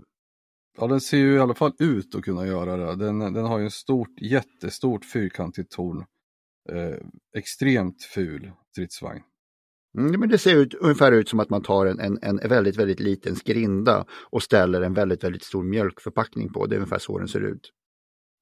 Ja, 0.78 0.88
den 0.88 1.02
ser 1.02 1.18
ju 1.18 1.36
i 1.36 1.40
alla 1.40 1.54
fall 1.54 1.74
ut 1.80 2.16
att 2.16 2.22
kunna 2.22 2.48
göra 2.48 2.78
det. 2.78 2.96
Den, 3.06 3.20
den 3.20 3.46
har 3.46 3.58
ju 3.60 3.66
en 3.66 3.72
stort, 3.72 4.22
jättestort 4.22 5.06
fyrkantigt 5.06 5.72
torn. 5.72 6.06
Eh, 6.70 7.08
extremt 7.38 8.04
ful 8.04 8.52
stridsvagn. 8.72 9.22
Mm, 9.98 10.20
men 10.20 10.30
det 10.30 10.38
ser 10.38 10.56
ut, 10.56 10.74
ungefär 10.74 11.12
ut 11.12 11.30
som 11.30 11.40
att 11.40 11.50
man 11.50 11.62
tar 11.62 11.86
en, 11.86 12.00
en, 12.00 12.20
en 12.22 12.50
väldigt, 12.50 12.78
väldigt 12.78 13.00
liten 13.00 13.36
skrinda 13.36 14.06
och 14.12 14.44
ställer 14.44 14.82
en 14.82 14.94
väldigt, 14.94 15.24
väldigt 15.24 15.44
stor 15.44 15.64
mjölkförpackning 15.64 16.54
på. 16.54 16.66
Det 16.66 16.76
är 16.76 16.78
ungefär 16.78 17.00
så 17.00 17.20
den 17.20 17.28
ser 17.28 17.42
ut. 17.42 17.72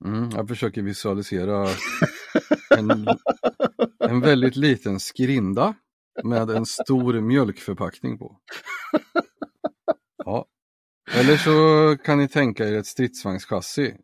Mm, 0.06 0.30
jag 0.30 0.48
försöker 0.48 0.82
visualisera 0.82 1.68
en, 2.78 3.08
en 4.00 4.22
väldigt 4.22 4.56
liten 4.56 5.00
skrinda 5.00 5.76
med 6.24 6.50
en 6.50 6.66
stor 6.66 7.22
mjölkförpackning 7.22 8.18
på. 8.18 8.38
Ja. 10.26 10.46
Eller 11.12 11.38
så 11.38 11.98
kan 12.04 12.18
ni 12.18 12.28
tänka 12.28 12.68
er 12.68 12.74
ett 12.74 12.86
stridsvagnschassi 12.86 13.96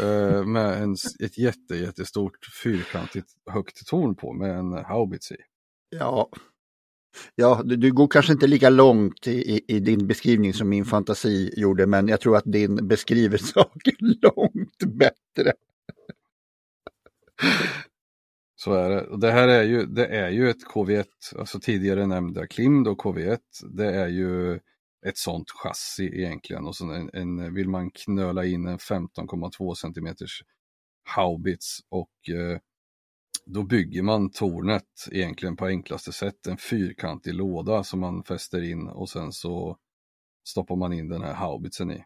eh, 0.00 0.44
med 0.44 0.82
en, 0.82 0.96
ett 1.24 1.38
jätte, 1.38 1.76
jättestort 1.76 2.46
fyrkantigt 2.62 3.28
högt 3.50 3.86
torn 3.86 4.14
på 4.16 4.32
med 4.32 4.58
en 4.58 4.72
haubits 4.72 5.32
i. 5.32 5.36
Ja, 5.90 6.30
ja 7.34 7.62
du, 7.64 7.76
du, 7.76 7.92
går 7.92 8.08
kanske 8.08 8.32
inte 8.32 8.46
lika 8.46 8.70
långt 8.70 9.26
i, 9.26 9.60
i, 9.68 9.80
din 9.80 10.06
beskrivning 10.06 10.54
som 10.54 10.68
min 10.68 10.84
fantasi 10.84 11.54
gjorde, 11.56 11.86
men 11.86 12.08
jag 12.08 12.20
tror 12.20 12.36
att 12.36 12.44
din 12.52 12.88
beskriver 12.88 13.38
saker 13.54 13.94
långt 14.00 14.98
bättre. 14.98 15.52
Så 18.56 18.72
är 18.72 18.90
det. 18.90 19.06
Och 19.06 19.20
det 19.20 19.30
här 19.30 19.48
är 19.48 19.62
ju, 19.62 19.86
det 19.86 20.06
är 20.06 20.28
ju 20.28 20.50
ett 20.50 20.66
KV1, 20.74 21.04
alltså 21.38 21.60
tidigare 21.60 22.06
nämnda 22.06 22.46
Klim 22.46 22.84
då 22.84 22.94
KV1, 22.94 23.38
det 23.70 23.94
är 23.94 24.08
ju 24.08 24.60
ett 25.06 25.18
sånt 25.18 25.50
chassi 25.50 26.06
egentligen 26.06 26.66
och 26.66 26.76
så 26.76 26.92
en, 26.92 27.10
en, 27.12 27.54
vill 27.54 27.68
man 27.68 27.90
knöla 27.90 28.44
in 28.44 28.66
en 28.66 28.78
15,2 28.78 29.74
cm 29.74 30.14
haubits 31.04 31.80
och 31.88 32.28
eh, 32.28 32.58
då 33.44 33.62
bygger 33.62 34.02
man 34.02 34.30
tornet 34.30 35.08
egentligen 35.10 35.56
på 35.56 35.66
enklaste 35.66 36.12
sätt, 36.12 36.46
en 36.46 36.56
fyrkantig 36.56 37.34
låda 37.34 37.84
som 37.84 38.00
man 38.00 38.24
fäster 38.24 38.62
in 38.62 38.88
och 38.88 39.08
sen 39.08 39.32
så 39.32 39.76
stoppar 40.48 40.76
man 40.76 40.92
in 40.92 41.08
den 41.08 41.22
här 41.22 41.34
haubitsen 41.34 41.90
i. 41.90 42.04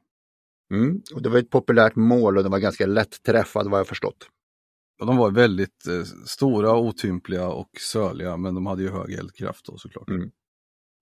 Mm, 0.72 1.02
och 1.14 1.22
det 1.22 1.28
var 1.28 1.38
ett 1.38 1.50
populärt 1.50 1.96
mål 1.96 2.36
och 2.36 2.42
den 2.42 2.52
var 2.52 2.58
ganska 2.58 2.86
lätt 2.86 3.22
träffad 3.22 3.70
vad 3.70 3.80
jag 3.80 3.86
förstått. 3.86 4.28
Och 5.00 5.06
de 5.06 5.16
var 5.16 5.30
väldigt 5.30 5.86
eh, 5.86 6.02
stora, 6.26 6.76
otympliga 6.76 7.48
och 7.48 7.70
söliga 7.80 8.36
men 8.36 8.54
de 8.54 8.66
hade 8.66 8.82
ju 8.82 8.90
hög 8.90 9.12
eldkraft 9.12 9.66
då 9.66 9.78
såklart. 9.78 10.08
Mm. 10.08 10.30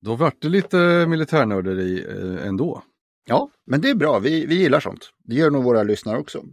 Då 0.00 0.16
vart 0.16 0.42
det 0.42 0.48
lite 0.48 1.06
militärnörderi 1.06 2.04
eh, 2.08 2.46
ändå. 2.46 2.82
Ja, 3.24 3.50
men 3.66 3.80
det 3.80 3.90
är 3.90 3.94
bra. 3.94 4.18
Vi, 4.18 4.46
vi 4.46 4.54
gillar 4.54 4.80
sånt. 4.80 5.10
Det 5.24 5.34
gör 5.34 5.50
nog 5.50 5.64
våra 5.64 5.82
lyssnare 5.82 6.18
också. 6.18 6.44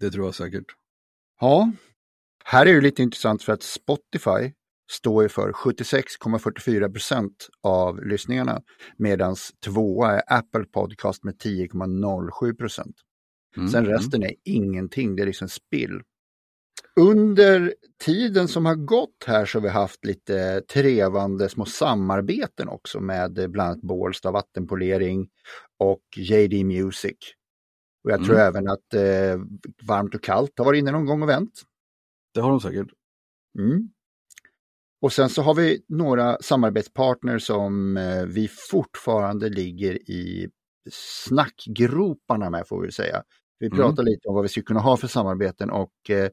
Det 0.00 0.10
tror 0.10 0.24
jag 0.24 0.34
säkert. 0.34 0.66
Ja, 1.40 1.72
här 2.46 2.66
är 2.66 2.74
det 2.74 2.80
lite 2.80 3.02
intressant 3.02 3.42
för 3.42 3.52
att 3.52 3.62
Spotify 3.62 4.52
står 4.90 5.28
för 5.28 5.52
76,44 5.52 6.92
procent 6.92 7.48
av 7.62 8.06
lyssningarna 8.06 8.62
medan 8.98 9.36
tvåa 9.64 10.12
är 10.12 10.22
Apple 10.26 10.64
Podcast 10.64 11.24
med 11.24 11.34
10,07 11.34 12.56
procent. 12.56 12.96
Mm. 13.56 13.68
Sen 13.68 13.84
mm. 13.84 13.96
resten 13.96 14.22
är 14.22 14.34
ingenting, 14.44 15.16
det 15.16 15.22
är 15.22 15.26
liksom 15.26 15.48
spill. 15.48 16.00
Under 17.00 17.74
tiden 18.04 18.48
som 18.48 18.66
har 18.66 18.74
gått 18.74 19.24
här 19.26 19.46
så 19.46 19.58
har 19.58 19.62
vi 19.62 19.68
haft 19.68 20.04
lite 20.04 20.60
trevande 20.60 21.48
små 21.48 21.64
samarbeten 21.64 22.68
också 22.68 23.00
med 23.00 23.32
bland 23.32 23.60
annat 23.70 23.82
Bålsta 23.82 24.30
vattenpolering 24.30 25.28
och 25.78 26.02
JD 26.16 26.64
Music. 26.64 27.16
Och 28.04 28.10
jag 28.10 28.24
tror 28.24 28.34
mm. 28.34 28.46
även 28.46 28.68
att 28.68 28.94
eh, 28.94 29.40
Varmt 29.88 30.14
och 30.14 30.22
kallt 30.22 30.52
har 30.56 30.64
varit 30.64 30.78
inne 30.78 30.90
någon 30.90 31.06
gång 31.06 31.22
och 31.22 31.28
vänt. 31.28 31.62
Det 32.34 32.40
har 32.40 32.50
de 32.50 32.60
säkert. 32.60 32.88
Mm. 33.58 33.88
Och 35.02 35.12
sen 35.12 35.28
så 35.28 35.42
har 35.42 35.54
vi 35.54 35.84
några 35.88 36.38
samarbetspartner 36.42 37.38
som 37.38 37.96
eh, 37.96 38.24
vi 38.24 38.48
fortfarande 38.70 39.48
ligger 39.48 40.10
i 40.10 40.48
snackgroparna 40.90 42.50
med 42.50 42.68
får 42.68 42.82
vi 42.82 42.92
säga. 42.92 43.22
Vi 43.58 43.66
Mm. 43.66 43.78
pratar 43.78 44.02
lite 44.02 44.28
om 44.28 44.34
vad 44.34 44.42
vi 44.42 44.48
skulle 44.48 44.64
kunna 44.64 44.80
ha 44.80 44.96
för 44.96 45.08
samarbeten 45.08 45.70
och 45.70 46.10
eh, 46.10 46.30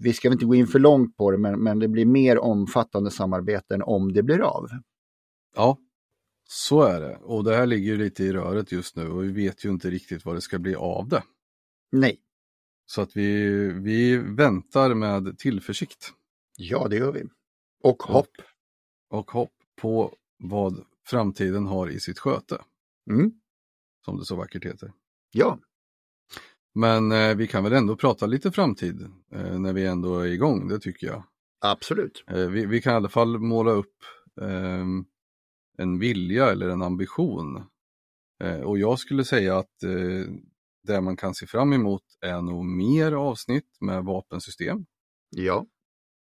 vi 0.00 0.12
ska 0.12 0.28
väl 0.28 0.32
inte 0.34 0.44
gå 0.46 0.54
in 0.54 0.66
för 0.66 0.78
långt 0.78 1.16
på 1.16 1.30
det 1.30 1.38
men, 1.38 1.62
men 1.62 1.78
det 1.78 1.88
blir 1.88 2.06
mer 2.06 2.38
omfattande 2.38 3.10
samarbeten 3.10 3.82
om 3.82 4.12
det 4.12 4.22
blir 4.22 4.40
av. 4.40 4.68
Ja, 5.56 5.78
så 6.48 6.82
är 6.82 7.00
det. 7.00 7.16
Och 7.16 7.44
det 7.44 7.56
här 7.56 7.66
ligger 7.66 7.96
lite 7.96 8.24
i 8.24 8.32
röret 8.32 8.72
just 8.72 8.96
nu 8.96 9.08
och 9.10 9.24
vi 9.24 9.32
vet 9.32 9.64
ju 9.64 9.70
inte 9.70 9.90
riktigt 9.90 10.24
vad 10.24 10.34
det 10.34 10.40
ska 10.40 10.58
bli 10.58 10.74
av 10.74 11.08
det. 11.08 11.22
Nej, 11.92 12.20
Så 12.86 13.00
att 13.02 13.16
vi, 13.16 13.46
vi 13.72 14.16
väntar 14.16 14.94
med 14.94 15.38
tillförsikt 15.38 16.12
ja 16.58 16.88
det 16.88 16.96
gör 16.96 17.12
vi. 17.12 17.22
Och 17.82 18.02
hopp. 18.02 18.28
och 19.10 19.30
hopp 19.30 19.52
på 19.80 20.14
vad 20.38 20.84
framtiden 21.06 21.66
har 21.66 21.88
i 21.90 22.00
sitt 22.00 22.18
sköte, 22.18 22.62
Mm. 23.10 23.32
som 24.04 24.18
det 24.18 24.24
så 24.24 24.36
vackert 24.36 24.64
heter. 24.64 24.92
Ja, 25.32 25.58
Men 26.74 27.12
eh, 27.12 27.36
vi 27.36 27.46
kan 27.46 27.64
väl 27.64 27.72
ändå 27.72 27.96
prata 27.96 28.26
lite 28.26 28.52
framtid 28.52 29.02
eh, 29.32 29.58
när 29.58 29.72
vi 29.72 29.86
ändå 29.86 30.18
är 30.20 30.26
igång, 30.26 30.68
det 30.68 30.78
tycker 30.80 31.06
jag. 31.06 31.22
absolut. 31.60 32.24
Eh, 32.26 32.48
vi, 32.48 32.66
vi 32.66 32.82
kan 32.82 32.92
i 32.92 32.96
alla 32.96 33.08
fall 33.08 33.38
måla 33.38 33.70
upp 33.70 33.96
ehm, 34.40 35.04
en 35.78 35.98
vilja 35.98 36.50
eller 36.50 36.68
en 36.68 36.82
ambition. 36.82 37.64
Eh, 38.44 38.60
och 38.60 38.78
jag 38.78 38.98
skulle 38.98 39.24
säga 39.24 39.58
att 39.58 39.82
eh, 39.82 40.32
det 40.86 41.00
man 41.00 41.16
kan 41.16 41.34
se 41.34 41.46
fram 41.46 41.72
emot 41.72 42.02
är 42.20 42.42
nog 42.42 42.64
mer 42.64 43.12
avsnitt 43.12 43.76
med 43.80 44.04
vapensystem. 44.04 44.86
Ja, 45.30 45.66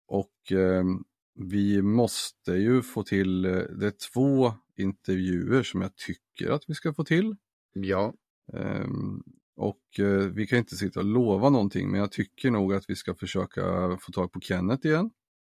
Och 0.08 0.52
ehm, 0.52 1.04
vi 1.36 1.82
måste 1.82 2.52
ju 2.52 2.82
få 2.82 3.04
till, 3.04 3.46
eh, 3.46 3.52
det 3.52 3.88
är 3.88 3.94
två 4.14 4.54
intervjuer 4.78 5.64
som 5.64 5.82
jag 5.82 5.96
tycker 5.96 6.52
att 6.52 6.64
vi 6.68 6.74
ska 6.74 6.94
få 6.94 7.04
till. 7.04 7.36
ja, 7.74 8.14
Ehm, 8.54 9.24
och 9.56 10.00
eh, 10.00 10.28
vi 10.32 10.48
kan 10.48 10.60
inte 10.60 10.76
sitta 10.76 11.00
och 11.00 11.06
lova 11.06 11.50
någonting 11.50 11.92
men 11.92 12.00
jag 12.00 12.12
tycker 12.12 12.52
nog 12.52 12.74
att 12.74 12.90
vi 12.90 12.96
ska 12.96 13.16
försöka 13.16 13.98
få 14.02 14.12
tag 14.12 14.32
på 14.32 14.40
Kenneth 14.40 14.88
igen. 14.88 15.10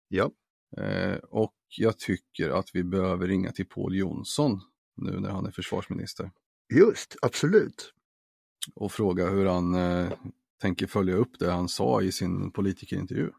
ja, 0.08 0.32
Eh, 0.76 1.16
och 1.16 1.54
jag 1.78 1.98
tycker 1.98 2.50
att 2.50 2.70
vi 2.74 2.84
behöver 2.84 3.26
ringa 3.26 3.52
till 3.52 3.66
Paul 3.66 3.96
Jonsson 3.96 4.60
nu 4.96 5.20
när 5.20 5.30
han 5.30 5.46
är 5.46 5.50
försvarsminister 5.50 6.30
just, 6.74 7.16
absolut. 7.22 7.92
Och 8.74 8.92
fråga 8.92 9.28
hur 9.28 9.46
han 9.46 9.74
eh, 9.74 10.12
tänker 10.60 10.86
följa 10.86 11.14
upp 11.14 11.38
det 11.38 11.50
han 11.50 11.68
sa 11.68 12.02
i 12.02 12.12
sin 12.12 12.50
politikerintervju. 12.50 13.30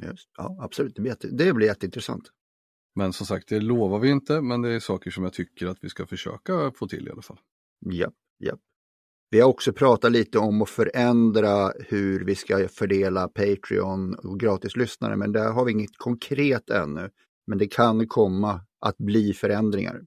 Just, 0.00 0.28
ja, 0.36 0.56
absolut, 0.60 0.94
det 0.94 1.02
blir, 1.02 1.12
jätte, 1.12 1.28
det 1.28 1.52
blir 1.52 1.66
jätteintressant. 1.66 2.24
Men 2.94 3.12
som 3.12 3.26
sagt, 3.26 3.48
det 3.48 3.60
lovar 3.60 3.98
vi 3.98 4.10
inte, 4.10 4.40
men 4.40 4.62
det 4.62 4.70
är 4.70 4.80
saker 4.80 5.10
som 5.10 5.24
jag 5.24 5.32
tycker 5.32 5.66
att 5.66 5.78
vi 5.80 5.88
ska 5.88 6.06
försöka 6.06 6.72
få 6.74 6.88
till 6.88 7.08
i 7.08 7.10
alla 7.10 7.22
fall. 7.22 7.40
Ja, 7.80 8.10
ja. 8.38 8.56
Vi 9.30 9.40
har 9.40 9.48
också 9.48 9.72
pratat 9.72 10.12
lite 10.12 10.38
om 10.38 10.62
att 10.62 10.70
förändra 10.70 11.72
hur 11.78 12.24
vi 12.24 12.34
ska 12.34 12.68
fördela 12.68 13.28
Patreon 13.28 14.14
och 14.14 14.40
gratislyssnare, 14.40 15.16
men 15.16 15.32
där 15.32 15.52
har 15.52 15.64
vi 15.64 15.72
inget 15.72 15.96
konkret 15.96 16.70
ännu. 16.70 17.10
Men 17.46 17.58
det 17.58 17.66
kan 17.66 18.08
komma 18.08 18.60
att 18.80 18.98
bli 18.98 19.32
förändringar. 19.32 20.02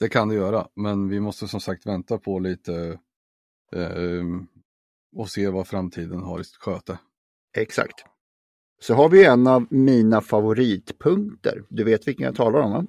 Det 0.00 0.08
kan 0.08 0.28
det 0.28 0.34
göra, 0.34 0.68
men 0.76 1.08
vi 1.08 1.20
måste 1.20 1.48
som 1.48 1.60
sagt 1.60 1.86
vänta 1.86 2.18
på 2.18 2.38
lite 2.38 2.98
och 5.16 5.30
se 5.30 5.48
vad 5.48 5.68
framtiden 5.68 6.22
har 6.22 6.40
i 6.40 6.44
sitt 6.44 6.56
sköte. 6.56 6.98
Exakt. 7.56 8.04
Så 8.80 8.94
har 8.94 9.08
vi 9.08 9.24
en 9.24 9.46
av 9.46 9.66
mina 9.70 10.20
favoritpunkter. 10.20 11.64
Du 11.68 11.84
vet 11.84 12.08
vilken 12.08 12.26
jag 12.26 12.36
talar 12.36 12.60
om 12.60 12.72
va? 12.72 12.86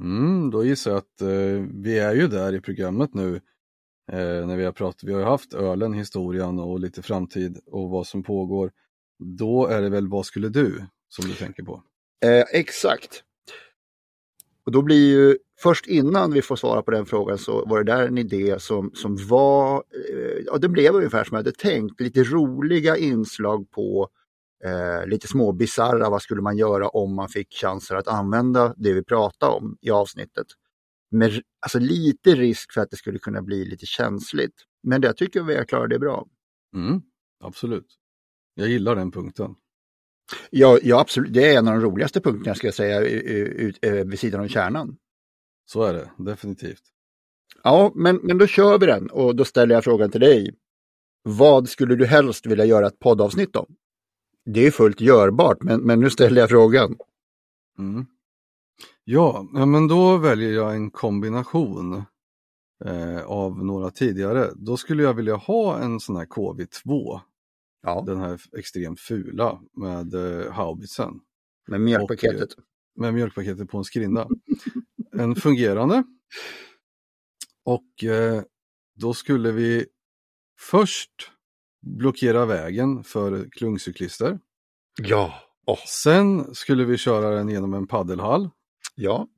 Mm, 0.00 0.50
då 0.50 0.64
gissar 0.64 0.90
jag 0.90 0.98
att 0.98 1.20
eh, 1.20 1.66
vi 1.74 1.98
är 1.98 2.14
ju 2.14 2.28
där 2.28 2.54
i 2.54 2.60
programmet 2.60 3.14
nu 3.14 3.36
eh, 4.12 4.46
när 4.46 4.56
vi 4.56 4.64
har 4.64 4.72
pratat. 4.72 5.04
Vi 5.04 5.12
har 5.12 5.22
haft 5.22 5.54
ölen, 5.54 5.92
historien 5.92 6.58
och 6.58 6.80
lite 6.80 7.02
framtid 7.02 7.60
och 7.66 7.90
vad 7.90 8.06
som 8.06 8.22
pågår. 8.22 8.72
Då 9.18 9.66
är 9.66 9.82
det 9.82 9.88
väl 9.88 10.08
vad 10.08 10.26
skulle 10.26 10.48
du 10.48 10.86
som 11.08 11.28
du 11.28 11.34
tänker 11.34 11.62
på? 11.62 11.82
Eh, 12.24 12.44
exakt. 12.52 13.22
Och 14.64 14.72
då 14.72 14.82
blir 14.82 15.10
ju, 15.10 15.38
först 15.62 15.86
innan 15.86 16.32
vi 16.32 16.42
får 16.42 16.56
svara 16.56 16.82
på 16.82 16.90
den 16.90 17.06
frågan 17.06 17.38
så 17.38 17.64
var 17.66 17.84
det 17.84 17.92
där 17.92 18.06
en 18.06 18.18
idé 18.18 18.60
som, 18.60 18.90
som 18.94 19.16
var, 19.26 19.76
eh, 19.76 20.42
ja 20.46 20.58
det 20.58 20.68
blev 20.68 20.94
ungefär 20.94 21.24
som 21.24 21.34
jag 21.34 21.38
hade 21.38 21.52
tänkt, 21.52 22.00
lite 22.00 22.24
roliga 22.24 22.96
inslag 22.96 23.70
på 23.70 24.08
eh, 24.64 25.06
lite 25.06 25.28
små 25.28 25.52
bisarra, 25.52 26.10
vad 26.10 26.22
skulle 26.22 26.42
man 26.42 26.56
göra 26.56 26.88
om 26.88 27.14
man 27.14 27.28
fick 27.28 27.54
chanser 27.54 27.96
att 27.96 28.08
använda 28.08 28.74
det 28.76 28.92
vi 28.92 29.04
pratade 29.04 29.52
om 29.52 29.76
i 29.80 29.90
avsnittet. 29.90 30.46
Med 31.10 31.42
alltså 31.60 31.78
lite 31.78 32.34
risk 32.34 32.72
för 32.72 32.80
att 32.80 32.90
det 32.90 32.96
skulle 32.96 33.18
kunna 33.18 33.42
bli 33.42 33.64
lite 33.64 33.86
känsligt. 33.86 34.54
Men 34.82 35.02
jag 35.02 35.16
tycker 35.16 35.42
vi 35.42 35.56
har 35.56 35.64
klarat 35.64 35.90
det 35.90 35.98
bra. 35.98 36.26
Mm, 36.74 37.02
absolut. 37.44 37.86
Jag 38.54 38.68
gillar 38.68 38.96
den 38.96 39.10
punkten. 39.10 39.54
Ja, 40.50 40.78
ja, 40.82 41.00
absolut. 41.00 41.32
Det 41.32 41.54
är 41.54 41.58
en 41.58 41.68
av 41.68 41.74
de 41.74 41.82
roligaste 41.82 42.20
punkterna 42.20 42.54
ska 42.54 42.66
jag 42.66 42.74
säga 42.74 43.00
ut, 43.00 43.78
ut, 43.82 44.06
vid 44.06 44.18
sidan 44.18 44.40
om 44.40 44.48
kärnan. 44.48 44.96
Så 45.70 45.82
är 45.82 45.92
det, 45.94 46.10
definitivt. 46.18 46.82
Ja, 47.62 47.92
men, 47.94 48.16
men 48.16 48.38
då 48.38 48.46
kör 48.46 48.78
vi 48.78 48.86
den 48.86 49.10
och 49.10 49.36
då 49.36 49.44
ställer 49.44 49.74
jag 49.74 49.84
frågan 49.84 50.10
till 50.10 50.20
dig. 50.20 50.54
Vad 51.22 51.68
skulle 51.68 51.96
du 51.96 52.06
helst 52.06 52.46
vilja 52.46 52.64
göra 52.64 52.86
ett 52.86 52.98
poddavsnitt 52.98 53.56
om? 53.56 53.76
Det 54.44 54.66
är 54.66 54.70
fullt 54.70 55.00
görbart, 55.00 55.62
men, 55.62 55.80
men 55.80 56.00
nu 56.00 56.10
ställer 56.10 56.40
jag 56.40 56.50
frågan. 56.50 56.96
Mm. 57.78 58.06
Ja, 59.04 59.48
men 59.52 59.88
då 59.88 60.16
väljer 60.16 60.50
jag 60.50 60.74
en 60.74 60.90
kombination 60.90 62.02
eh, 62.84 63.22
av 63.26 63.64
några 63.64 63.90
tidigare. 63.90 64.50
Då 64.56 64.76
skulle 64.76 65.02
jag 65.02 65.14
vilja 65.14 65.36
ha 65.36 65.78
en 65.78 66.00
sån 66.00 66.16
här 66.16 66.26
KV2, 66.26 67.20
Ja, 67.82 68.02
den 68.06 68.20
här 68.20 68.40
extremt 68.58 69.00
fula 69.00 69.60
med 69.72 70.14
eh, 70.14 70.52
haubitsen. 70.52 71.20
med 71.68 71.80
mjölkpaketet. 71.80 72.48
med 72.96 73.14
mjölkpaketet 73.14 73.70
på 73.70 73.78
en 73.78 73.84
skrinda. 73.84 74.28
En 75.18 75.34
fungerande. 75.34 76.04
Och 77.64 78.04
eh, 78.04 78.42
då 78.94 79.14
skulle 79.14 79.52
vi 79.52 79.86
först 80.60 81.10
blockera 81.86 82.46
vägen 82.46 83.04
för 83.04 83.48
klungcyklister. 83.50 84.38
Ja. 85.02 85.34
Oh. 85.66 85.78
Sen 85.86 86.54
skulle 86.54 86.84
vi 86.84 86.98
köra 86.98 87.30
den 87.30 87.48
genom 87.48 87.74
en 87.74 87.86
paddelhall. 87.86 88.50
Ja. 88.94 89.28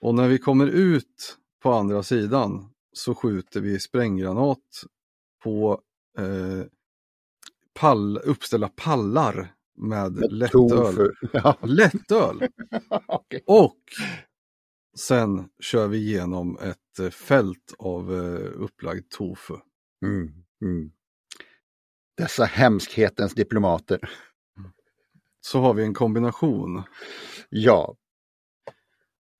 Och 0.00 0.14
när 0.14 0.28
vi 0.28 0.38
kommer 0.38 0.66
ut 0.66 1.36
på 1.62 1.72
andra 1.72 2.02
sidan 2.02 2.70
så 2.92 3.14
skjuter 3.14 3.60
vi 3.60 3.80
spränggranat 3.80 4.84
på 5.42 5.80
eh, 6.18 6.66
pall, 7.74 8.18
uppställda 8.18 8.68
pallar 8.68 9.54
med 9.76 10.32
lättöl. 10.32 10.68
Tofu. 10.68 11.12
Ja. 11.32 11.56
Lättöl! 11.62 12.48
Okej. 13.06 13.42
Och 13.46 13.78
sen 14.98 15.48
kör 15.60 15.88
vi 15.88 15.98
igenom 15.98 16.58
ett 16.58 16.98
eh, 16.98 17.10
fält 17.10 17.74
av 17.78 18.14
eh, 18.14 18.62
upplagd 18.62 19.10
tofu. 19.10 19.54
Mm. 20.02 20.32
Mm. 20.62 20.90
Dessa 22.16 22.44
hemskhetens 22.44 23.34
diplomater. 23.34 24.10
Så 25.40 25.60
har 25.60 25.74
vi 25.74 25.82
en 25.82 25.94
kombination. 25.94 26.82
Ja, 27.48 27.96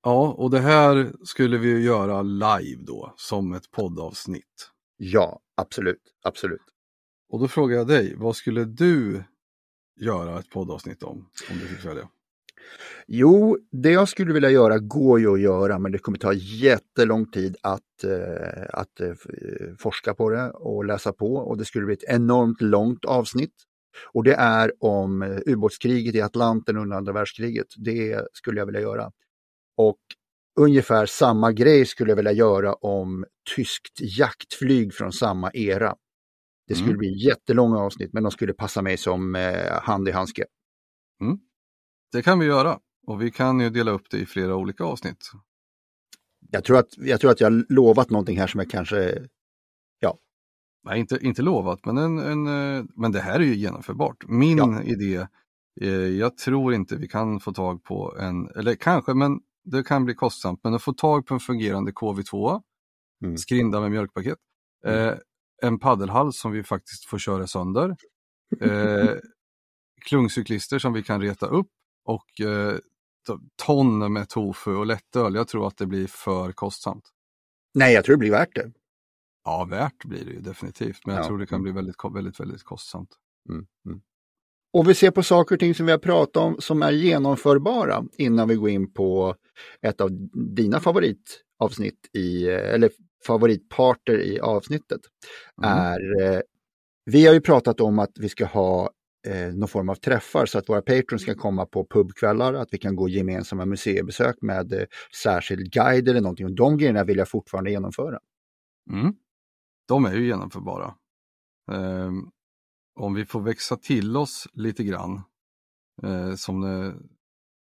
Ja, 0.06 0.32
och 0.32 0.50
det 0.50 0.60
här 0.60 1.12
skulle 1.24 1.58
vi 1.58 1.84
göra 1.84 2.22
live 2.22 2.82
då, 2.82 3.14
som 3.16 3.52
ett 3.52 3.70
poddavsnitt. 3.70 4.70
ja, 4.96 5.40
absolut, 5.54 6.02
absolut. 6.22 6.62
Och 7.28 7.40
då 7.40 7.48
frågar 7.48 7.76
jag 7.76 7.86
dig, 7.86 8.14
vad 8.16 8.36
skulle 8.36 8.64
du 8.64 9.24
göra 10.00 10.38
ett 10.38 10.50
poddavsnitt 10.50 11.02
om? 11.02 11.30
Om 11.50 11.58
du 11.58 11.66
fick 11.66 11.84
välja. 11.84 12.08
Jo, 13.06 13.58
det 13.72 13.90
jag 13.90 14.08
skulle 14.08 14.32
vilja 14.32 14.50
göra 14.50 14.78
går 14.78 15.20
ju 15.20 15.32
att 15.32 15.40
göra, 15.40 15.78
men 15.78 15.92
det 15.92 15.98
kommer 15.98 16.18
ta 16.18 16.32
jättelång 16.32 17.30
tid 17.30 17.56
att, 17.62 18.04
eh, 18.04 18.62
att 18.72 19.00
eh, 19.00 19.12
forska 19.78 20.14
på 20.14 20.30
det 20.30 20.50
och 20.50 20.84
läsa 20.84 21.12
på 21.12 21.34
och 21.34 21.58
det 21.58 21.64
skulle 21.64 21.84
bli 21.86 21.94
ett 21.94 22.04
enormt 22.08 22.60
långt 22.60 23.04
avsnitt. 23.04 23.54
Och 24.12 24.24
det 24.24 24.34
är 24.34 24.72
om 24.80 25.22
eh, 25.22 25.38
ubåtskriget 25.46 26.14
i 26.14 26.20
Atlanten 26.20 26.76
under 26.76 26.96
andra 26.96 27.12
världskriget. 27.12 27.66
Det 27.76 28.20
skulle 28.32 28.60
jag 28.60 28.66
vilja 28.66 28.80
göra. 28.80 29.12
Och 29.76 29.98
ungefär 30.60 31.06
samma 31.06 31.52
grej 31.52 31.86
skulle 31.86 32.10
jag 32.10 32.16
vilja 32.16 32.32
göra 32.32 32.74
om 32.74 33.24
tyskt 33.56 34.00
jaktflyg 34.18 34.94
från 34.94 35.12
samma 35.12 35.50
era. 35.54 35.94
Det 36.68 36.74
skulle 36.74 36.90
Mm. 36.90 36.98
bli 36.98 37.26
jättelånga 37.26 37.78
avsnitt, 37.78 38.12
men 38.12 38.22
de 38.22 38.32
skulle 38.32 38.52
passa 38.52 38.82
mig 38.82 38.96
som 38.96 39.34
eh, 39.36 39.72
hand 39.82 40.08
i 40.08 40.10
handske. 40.12 40.44
Det 42.12 42.22
kan 42.22 42.38
vi 42.38 42.46
göra. 42.46 42.78
Och 43.06 43.22
vi 43.22 43.30
kan 43.30 43.60
ju 43.60 43.70
dela 43.70 43.90
upp 43.90 44.10
det 44.10 44.18
i 44.18 44.26
flera 44.26 44.56
olika 44.56 44.84
avsnitt. 44.84 45.30
Jag 46.50 46.64
tror, 46.64 46.78
att, 46.78 46.96
jag 46.98 47.20
tror 47.20 47.30
att 47.30 47.40
jag 47.40 47.50
har 47.50 47.64
lovat 47.68 48.10
någonting 48.10 48.38
här 48.38 48.46
som 48.46 48.60
jag 48.60 48.70
kanske... 48.70 49.26
Nej, 50.84 51.00
inte, 51.00 51.18
inte 51.22 51.42
lovat, 51.42 51.84
men, 51.84 51.98
en, 51.98 52.18
en, 52.18 52.46
eh, 52.78 52.84
men 52.94 53.12
det 53.12 53.20
här 53.20 53.40
är 53.40 53.44
ju 53.44 53.54
genomförbart. 53.54 54.24
Min 54.28 54.58
Ja. 54.58 54.82
idé 54.82 55.26
Eh, 55.80 55.90
jag 55.90 56.36
tror 56.36 56.74
inte 56.74 56.96
vi 56.96 57.08
kan 57.08 57.40
få 57.40 57.52
tag 57.52 57.84
på 57.84 58.16
en, 58.18 58.48
eller 58.48 58.74
kanske, 58.74 59.14
men 59.14 59.40
det 59.64 59.82
kan 59.82 60.04
bli 60.04 60.14
kostsamt, 60.14 60.60
men 60.64 60.74
att 60.74 60.82
få 60.82 60.92
tag 60.92 61.26
på 61.26 61.34
en 61.34 61.40
fungerande 61.40 61.92
KV2, 61.92 62.62
Mm. 63.24 63.36
skrinda 63.38 63.80
med 63.80 63.90
mjölkpaket, 63.90 64.38
eh, 64.86 65.12
en 65.62 65.78
paddelhals 65.78 66.38
som 66.38 66.52
vi 66.52 66.62
faktiskt 66.62 67.04
får 67.04 67.18
köra 67.18 67.46
sönder, 67.46 67.96
eh, 68.60 69.10
klungcyklister 70.04 70.78
som 70.78 70.92
vi 70.92 71.02
kan 71.02 71.20
reta 71.20 71.46
upp 71.46 71.68
och 72.06 72.40
eh, 72.40 72.74
to- 73.28 73.40
ton 73.66 74.12
med 74.12 74.28
tofu 74.28 74.74
och 74.74 74.86
lättöl. 74.86 75.34
Jag 75.34 75.48
tror 75.48 75.66
att 75.66 75.76
det 75.76 75.86
blir 75.86 76.06
för 76.06 76.52
kostsamt. 76.52 77.04
Nej, 77.74 77.94
jag 77.94 78.04
tror 78.04 78.14
det 78.16 78.18
blir 78.18 78.30
värt 78.30 78.54
det. 78.54 78.72
Ja, 79.44 79.64
värt 79.70 80.04
blir 80.04 80.24
det 80.24 80.30
ju 80.32 80.40
definitivt, 80.40 81.06
men 81.06 81.14
jag 81.14 81.24
Ja. 81.24 81.28
tror 81.28 81.38
det 81.38 81.46
kan 81.46 81.62
bli 81.62 81.72
väldigt, 81.72 81.96
väldigt, 82.14 82.40
väldigt 82.40 82.62
kostsamt. 82.64 83.10
Mm. 83.48 83.66
Mm. 83.86 84.00
Och 84.72 84.88
vi 84.88 84.94
ser 84.94 85.10
på 85.10 85.22
saker 85.22 85.56
och 85.56 85.60
ting 85.60 85.74
som 85.74 85.86
vi 85.86 85.92
har 85.92 85.98
pratat 85.98 86.36
om 86.36 86.56
som 86.60 86.82
är 86.82 86.92
genomförbara 86.92 88.04
innan 88.18 88.48
vi 88.48 88.54
går 88.54 88.70
in 88.70 88.92
på 88.92 89.34
ett 89.82 90.00
av 90.00 90.10
dina 90.54 90.80
favoritavsnitt 90.80 92.10
i, 92.12 92.46
eller 92.48 92.90
favoritparter 93.26 94.18
i 94.22 94.40
avsnittet. 94.40 95.00
Mm. 95.62 95.78
Är, 95.78 96.22
eh, 96.22 96.40
vi 97.04 97.26
har 97.26 97.34
ju 97.34 97.40
pratat 97.40 97.80
om 97.80 97.98
att 97.98 98.12
vi 98.18 98.28
ska 98.28 98.46
ha 98.46 98.90
eh, 99.26 99.54
någon 99.54 99.68
form 99.68 99.88
av 99.88 99.94
träffar 99.94 100.46
så 100.46 100.58
att 100.58 100.68
våra 100.68 100.82
patrons 100.82 101.22
ska 101.22 101.34
komma 101.34 101.66
på 101.66 101.86
pubkvällar, 101.86 102.54
att 102.54 102.68
vi 102.70 102.78
kan 102.78 102.96
gå 102.96 103.08
gemensamma 103.08 103.64
museibesök 103.64 104.36
med 104.42 104.72
eh, 104.72 104.86
särskild 105.22 105.72
guide 105.72 106.08
eller 106.08 106.20
någonting. 106.20 106.46
Och 106.46 106.54
de 106.54 106.78
grejerna 106.78 107.04
vill 107.04 107.18
jag 107.18 107.28
fortfarande 107.28 107.70
genomföra. 107.70 108.18
Mm. 108.90 109.14
De 109.88 110.04
är 110.04 110.14
ju 110.14 110.26
genomförbara. 110.26 110.94
Ehm, 111.72 112.30
om 113.00 113.14
vi 113.14 113.24
får 113.24 113.40
växa 113.40 113.76
till 113.76 114.16
oss 114.16 114.48
lite 114.52 114.84
grann 114.84 115.22
eh, 116.02 116.34
som 116.34 116.60
det, 116.60 116.94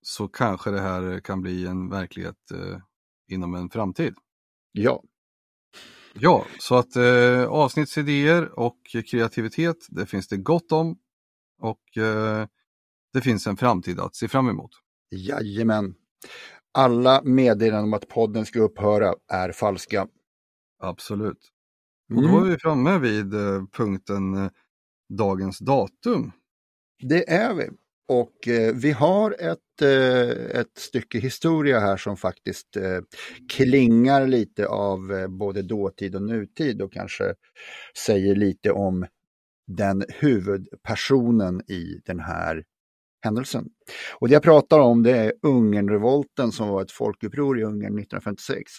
så 0.01 0.27
kanske 0.27 0.71
det 0.71 0.81
här 0.81 1.19
kan 1.19 1.41
bli 1.41 1.65
en 1.65 1.89
verklighet 1.89 2.51
eh, 2.53 2.79
inom 3.27 3.55
en 3.55 3.69
framtid. 3.69 4.13
Ja, 4.71 5.03
Ja, 6.19 6.45
så 6.59 6.75
att 6.75 6.95
eh, 6.95 7.43
avsnittsidéer 7.43 8.59
och 8.59 8.77
kreativitet, 9.11 9.77
det 9.89 10.05
finns 10.05 10.27
det 10.27 10.37
gott 10.37 10.71
om 10.71 10.97
och 11.59 11.97
eh, 11.97 12.47
det 13.13 13.21
finns 13.21 13.47
en 13.47 13.57
framtid 13.57 13.99
att 13.99 14.15
se 14.15 14.27
fram 14.27 14.49
emot. 14.49 14.71
jajamän. 15.11 15.95
Alla 16.71 17.21
meddelanden 17.23 17.83
om 17.83 17.93
att 17.93 18.07
podden 18.07 18.45
ska 18.45 18.59
upphöra 18.59 19.15
är 19.31 19.51
falska. 19.51 20.07
Absolut. 20.79 21.51
Och 22.15 22.23
då 22.23 22.37
är 22.39 22.41
Mm, 22.41 22.49
vi 22.49 22.57
framme 22.57 22.97
vid 22.99 23.33
eh, 23.33 23.63
punkten 23.77 24.33
eh, 24.33 24.49
dagens 25.09 25.59
datum. 25.59 26.31
det 27.03 27.29
är 27.29 27.53
vi. 27.53 27.69
Och 28.07 28.47
eh, 28.47 28.73
vi 28.75 28.91
har 28.91 29.31
ett, 29.39 29.81
eh, 29.81 30.59
ett 30.59 30.77
stycke 30.77 31.19
historia 31.19 31.79
här 31.79 31.97
som 31.97 32.17
faktiskt 32.17 32.75
eh, 32.77 32.99
klingar 33.53 34.27
lite 34.27 34.67
av 34.67 35.11
eh, 35.13 35.27
både 35.27 35.61
dåtid 35.61 36.15
och 36.15 36.21
nutid 36.21 36.81
och 36.81 36.93
kanske 36.93 37.33
säger 38.05 38.35
lite 38.35 38.71
om 38.71 39.05
den 39.67 40.03
huvudpersonen 40.09 41.61
i 41.71 42.01
den 42.05 42.19
här 42.19 42.63
händelsen. 43.23 43.65
Och 44.19 44.27
det 44.27 44.33
jag 44.33 44.43
pratar 44.43 44.79
om 44.79 45.03
det 45.03 45.17
är 45.17 45.33
Ungernrevolten 45.41 46.51
som 46.51 46.67
var 46.69 46.81
ett 46.81 46.91
folkuppror 46.91 47.59
i 47.59 47.63
Ungern 47.63 47.99
1956 47.99 48.71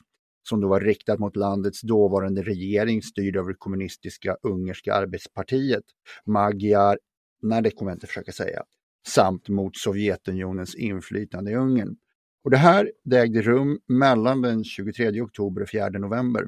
som 0.49 0.61
då 0.61 0.69
var 0.69 0.81
riktat 0.81 1.19
mot 1.19 1.37
landets 1.37 1.81
dåvarande 1.81 2.43
regering 2.43 3.03
styrd 3.03 3.37
av 3.37 3.47
det 3.47 3.55
kommunistiska 3.55 4.37
ungerska 4.43 4.95
arbetspartiet, 4.95 5.85
Magyar, 6.27 6.99
nej 7.43 7.63
det 7.63 7.71
kommer 7.71 7.91
jag 7.91 7.97
inte 7.97 8.07
försöka 8.07 8.33
säga, 8.33 8.63
samt 9.09 9.49
mot 9.49 9.77
Sovjetunionens 9.77 10.75
inflytande 10.75 11.51
i 11.51 11.55
Ungern. 11.55 11.97
Och 12.45 12.51
det 12.51 12.57
här 12.57 12.93
det 13.05 13.19
ägde 13.19 13.43
rum 13.43 13.79
mellan 13.89 14.43
den 14.43 14.65
23 14.65 15.21
oktober 15.21 15.63
och 15.63 15.71
4 15.71 15.89
november. 15.89 16.47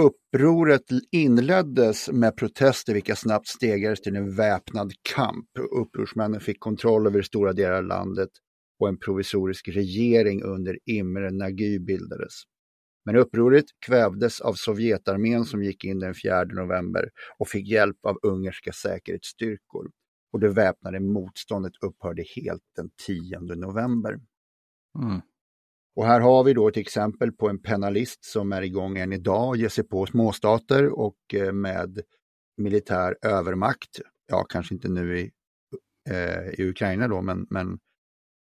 Upproret 0.00 0.84
inleddes 1.10 2.08
med 2.12 2.36
protester 2.36 2.94
vilka 2.94 3.16
snabbt 3.16 3.48
stegades 3.48 4.00
till 4.00 4.16
en 4.16 4.34
väpnad 4.34 4.92
kamp. 5.02 5.48
Upprorsmännen 5.80 6.40
fick 6.40 6.60
kontroll 6.60 7.06
över 7.06 7.22
stora 7.22 7.52
delar 7.52 7.76
av 7.76 7.84
landet 7.84 8.30
och 8.78 8.88
en 8.88 8.98
provisorisk 8.98 9.68
regering 9.68 10.42
under 10.42 10.78
Imre 10.84 11.30
Nagy 11.30 11.78
bildades. 11.78 12.32
Men 13.04 13.16
upproret 13.16 13.64
kvävdes 13.86 14.40
av 14.40 14.54
Sovjetarmén 14.54 15.44
som 15.44 15.62
gick 15.62 15.84
in 15.84 15.98
den 15.98 16.14
4 16.14 16.44
november 16.44 17.10
och 17.38 17.48
fick 17.48 17.68
hjälp 17.68 18.06
av 18.06 18.18
ungerska 18.22 18.72
säkerhetsstyrkor. 18.72 19.90
Och 20.32 20.40
det 20.40 20.48
väpnade 20.48 21.00
motståndet 21.00 21.72
upphörde 21.80 22.24
helt 22.36 22.62
den 22.76 22.90
10 23.06 23.38
november. 23.40 24.20
Mm. 25.02 25.20
Och 25.96 26.06
här 26.06 26.20
har 26.20 26.44
vi 26.44 26.52
då 26.52 26.68
ett 26.68 26.76
exempel 26.76 27.32
på 27.32 27.48
en 27.48 27.62
penalist 27.62 28.24
som 28.24 28.52
är 28.52 28.62
igång 28.62 28.98
än 28.98 29.12
idag 29.12 29.48
och 29.48 29.56
ger 29.56 29.68
sig 29.68 29.84
på 29.84 30.06
småstater 30.06 30.98
och 30.98 31.16
eh, 31.34 31.52
med 31.52 32.00
militär 32.56 33.16
övermakt. 33.22 34.00
Ja, 34.26 34.44
kanske 34.48 34.74
inte 34.74 34.88
nu 34.88 35.18
i, 35.18 35.30
eh, 36.10 36.48
i 36.60 36.68
Ukraina 36.68 37.08
då, 37.08 37.22
men, 37.22 37.46
men 37.50 37.78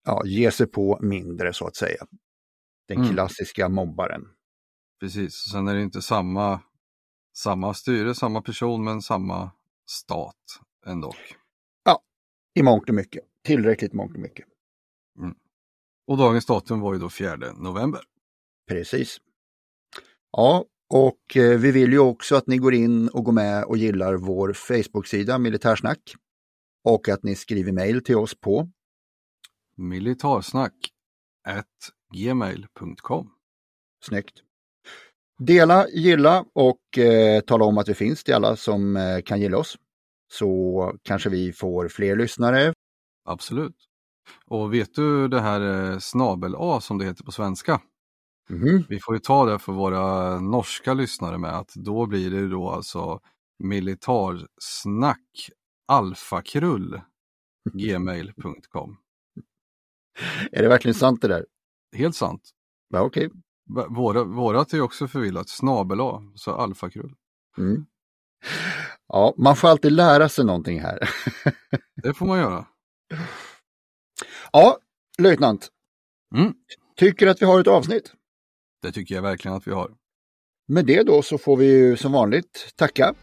ja, 0.06 0.26
ger 0.26 0.52
sig 0.52 0.68
på 0.68 1.00
mindre 1.02 1.54
så 1.54 1.68
att 1.68 1.76
säga. 1.76 2.06
Den 2.88 2.98
Mm. 2.98 3.10
klassiska 3.10 3.70
mobbaren. 3.70 4.28
Precis, 5.00 5.34
sen 5.52 5.68
är 5.68 5.76
det 5.76 5.82
inte 5.82 6.02
samma, 6.02 6.62
samma 7.38 7.74
styre, 7.74 8.16
samma 8.16 8.42
person 8.42 8.84
men 8.84 9.02
samma 9.02 9.52
stat 9.90 10.36
ändå. 10.86 11.14
I 12.54 12.64
mångt 12.64 12.90
och 12.90 12.96
mycket. 12.96 13.24
Tillräckligt 13.44 13.94
mångt 13.94 14.16
och 14.16 14.22
mycket. 14.22 14.46
Och 16.10 16.18
dagens 16.18 16.46
datum 16.46 16.80
var 16.80 16.94
ju 16.94 17.00
då 17.00 17.10
4 17.10 17.38
november. 17.58 18.02
Precis. 18.68 19.18
Ja, 20.32 20.66
och 20.90 21.38
eh, 21.38 21.60
vi 21.60 21.72
vill 21.72 21.92
ju 21.92 22.00
också 22.00 22.36
att 22.36 22.48
ni 22.48 22.58
går 22.58 22.74
in 22.74 23.10
och 23.10 23.24
går 23.24 23.32
med 23.32 23.64
och 23.64 23.78
gillar 23.78 24.16
vår 24.16 24.54
Facebook-sida 24.54 25.38
Militärsnack. 25.38 26.16
Och 26.84 27.10
att 27.10 27.24
ni 27.24 27.36
skriver 27.36 27.72
mejl 27.72 28.04
till 28.04 28.16
oss 28.16 28.36
på 28.36 28.70
Militarsnack 29.76 30.74
gmail.com. 32.14 33.32
Snyggt. 34.04 34.44
Dela, 35.40 35.88
gilla 35.90 36.46
och 36.54 36.98
eh, 36.98 37.42
tala 37.42 37.66
om 37.66 37.78
att 37.78 37.90
vi 37.90 37.94
finns 37.94 38.24
till 38.24 38.34
alla 38.34 38.56
som 38.56 38.98
eh, 38.98 39.22
kan 39.22 39.42
gilla 39.42 39.58
oss. 39.58 39.78
Så 40.32 40.94
kanske 41.04 41.30
vi 41.30 41.54
får 41.54 41.88
fler 41.88 42.16
lyssnare. 42.16 42.74
Absolut. 43.26 43.89
Och 44.46 44.74
vet 44.74 44.96
du 44.96 45.28
det 45.28 45.42
här 45.42 45.92
eh, 45.92 46.00
snabel 46.00 46.56
A 46.58 46.82
som 46.82 46.98
det 46.98 47.06
heter 47.06 47.24
på 47.24 47.32
svenska? 47.32 47.82
Mhm. 48.50 48.84
Vi 48.90 49.00
får 49.00 49.16
ju 49.16 49.20
ta 49.20 49.46
det 49.46 49.60
för 49.60 49.74
våra 49.74 50.40
norska 50.40 50.94
lyssnare 50.94 51.38
med 51.38 51.58
att 51.58 51.74
då 51.76 52.06
blir 52.06 52.32
det 52.32 52.48
då 52.48 52.70
alltså 52.70 53.20
militarsnack 53.64 55.50
alfakrull 55.88 57.02
gmail.com. 57.74 58.98
Är 60.52 60.62
det 60.62 60.70
verkligen 60.70 60.96
sant 60.96 61.22
det 61.22 61.28
där? 61.28 61.46
Helt 61.96 62.16
sant. 62.16 62.50
Ja, 62.90 63.02
Okej. 63.02 63.30
Våra, 63.90 64.24
vårat 64.24 64.74
är 64.74 64.82
också 64.82 65.08
förvillat, 65.08 65.50
snabel 65.50 66.02
A, 66.02 66.24
så 66.36 66.52
alfakrull. 66.52 67.16
Mm. 67.58 67.86
Ja, 69.08 69.34
man 69.38 69.56
får 69.56 69.68
alltid 69.68 69.92
lära 69.92 70.30
sig 70.30 70.46
någonting 70.46 70.82
här. 70.82 71.10
Det 72.04 72.14
får 72.14 72.26
man 72.26 72.40
göra. 72.40 72.66
Ja, 74.52 74.78
löjtnant. 75.18 75.68
Mm. 76.36 76.54
Tycker 76.98 77.28
att 77.28 77.42
vi 77.42 77.46
har 77.46 77.60
ett 77.60 77.68
avsnitt. 77.68 78.12
Det 78.82 78.92
tycker 78.92 79.16
jag 79.16 79.22
verkligen 79.22 79.58
att 79.58 79.68
vi 79.68 79.72
har. 79.72 79.92
Med 80.68 80.86
det 80.86 81.04
då 81.04 81.22
så 81.22 81.38
får 81.38 81.58
vi 81.58 81.66
ju 81.66 81.98
som 81.98 82.12
vanligt 82.12 82.74
tacka. 82.76 83.14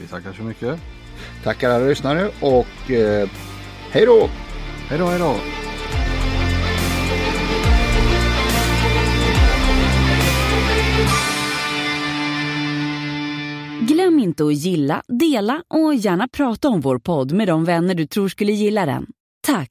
Vi 0.00 0.06
tackar 0.06 0.32
så 0.32 0.42
mycket. 0.42 0.80
Tackar 1.44 1.70
alla 1.70 1.86
lyssnare 1.86 2.30
och 2.40 2.90
eh, 2.90 3.30
hej 3.90 4.06
då! 4.06 4.30
Hej 4.88 4.98
då, 4.98 5.06
hej 5.06 5.18
då! 5.18 5.36
Glöm 13.80 14.18
inte 14.18 14.44
att 14.44 14.54
gilla, 14.54 15.02
dela 15.08 15.62
och 15.68 15.94
gärna 15.94 16.28
prata 16.28 16.68
om 16.68 16.80
vår 16.80 16.98
podd 16.98 17.32
med 17.32 17.48
de 17.48 17.64
vänner 17.64 17.94
du 17.94 18.06
tror 18.06 18.28
skulle 18.28 18.52
gilla 18.52 18.86
den. 18.86 19.06
Tack! 19.46 19.70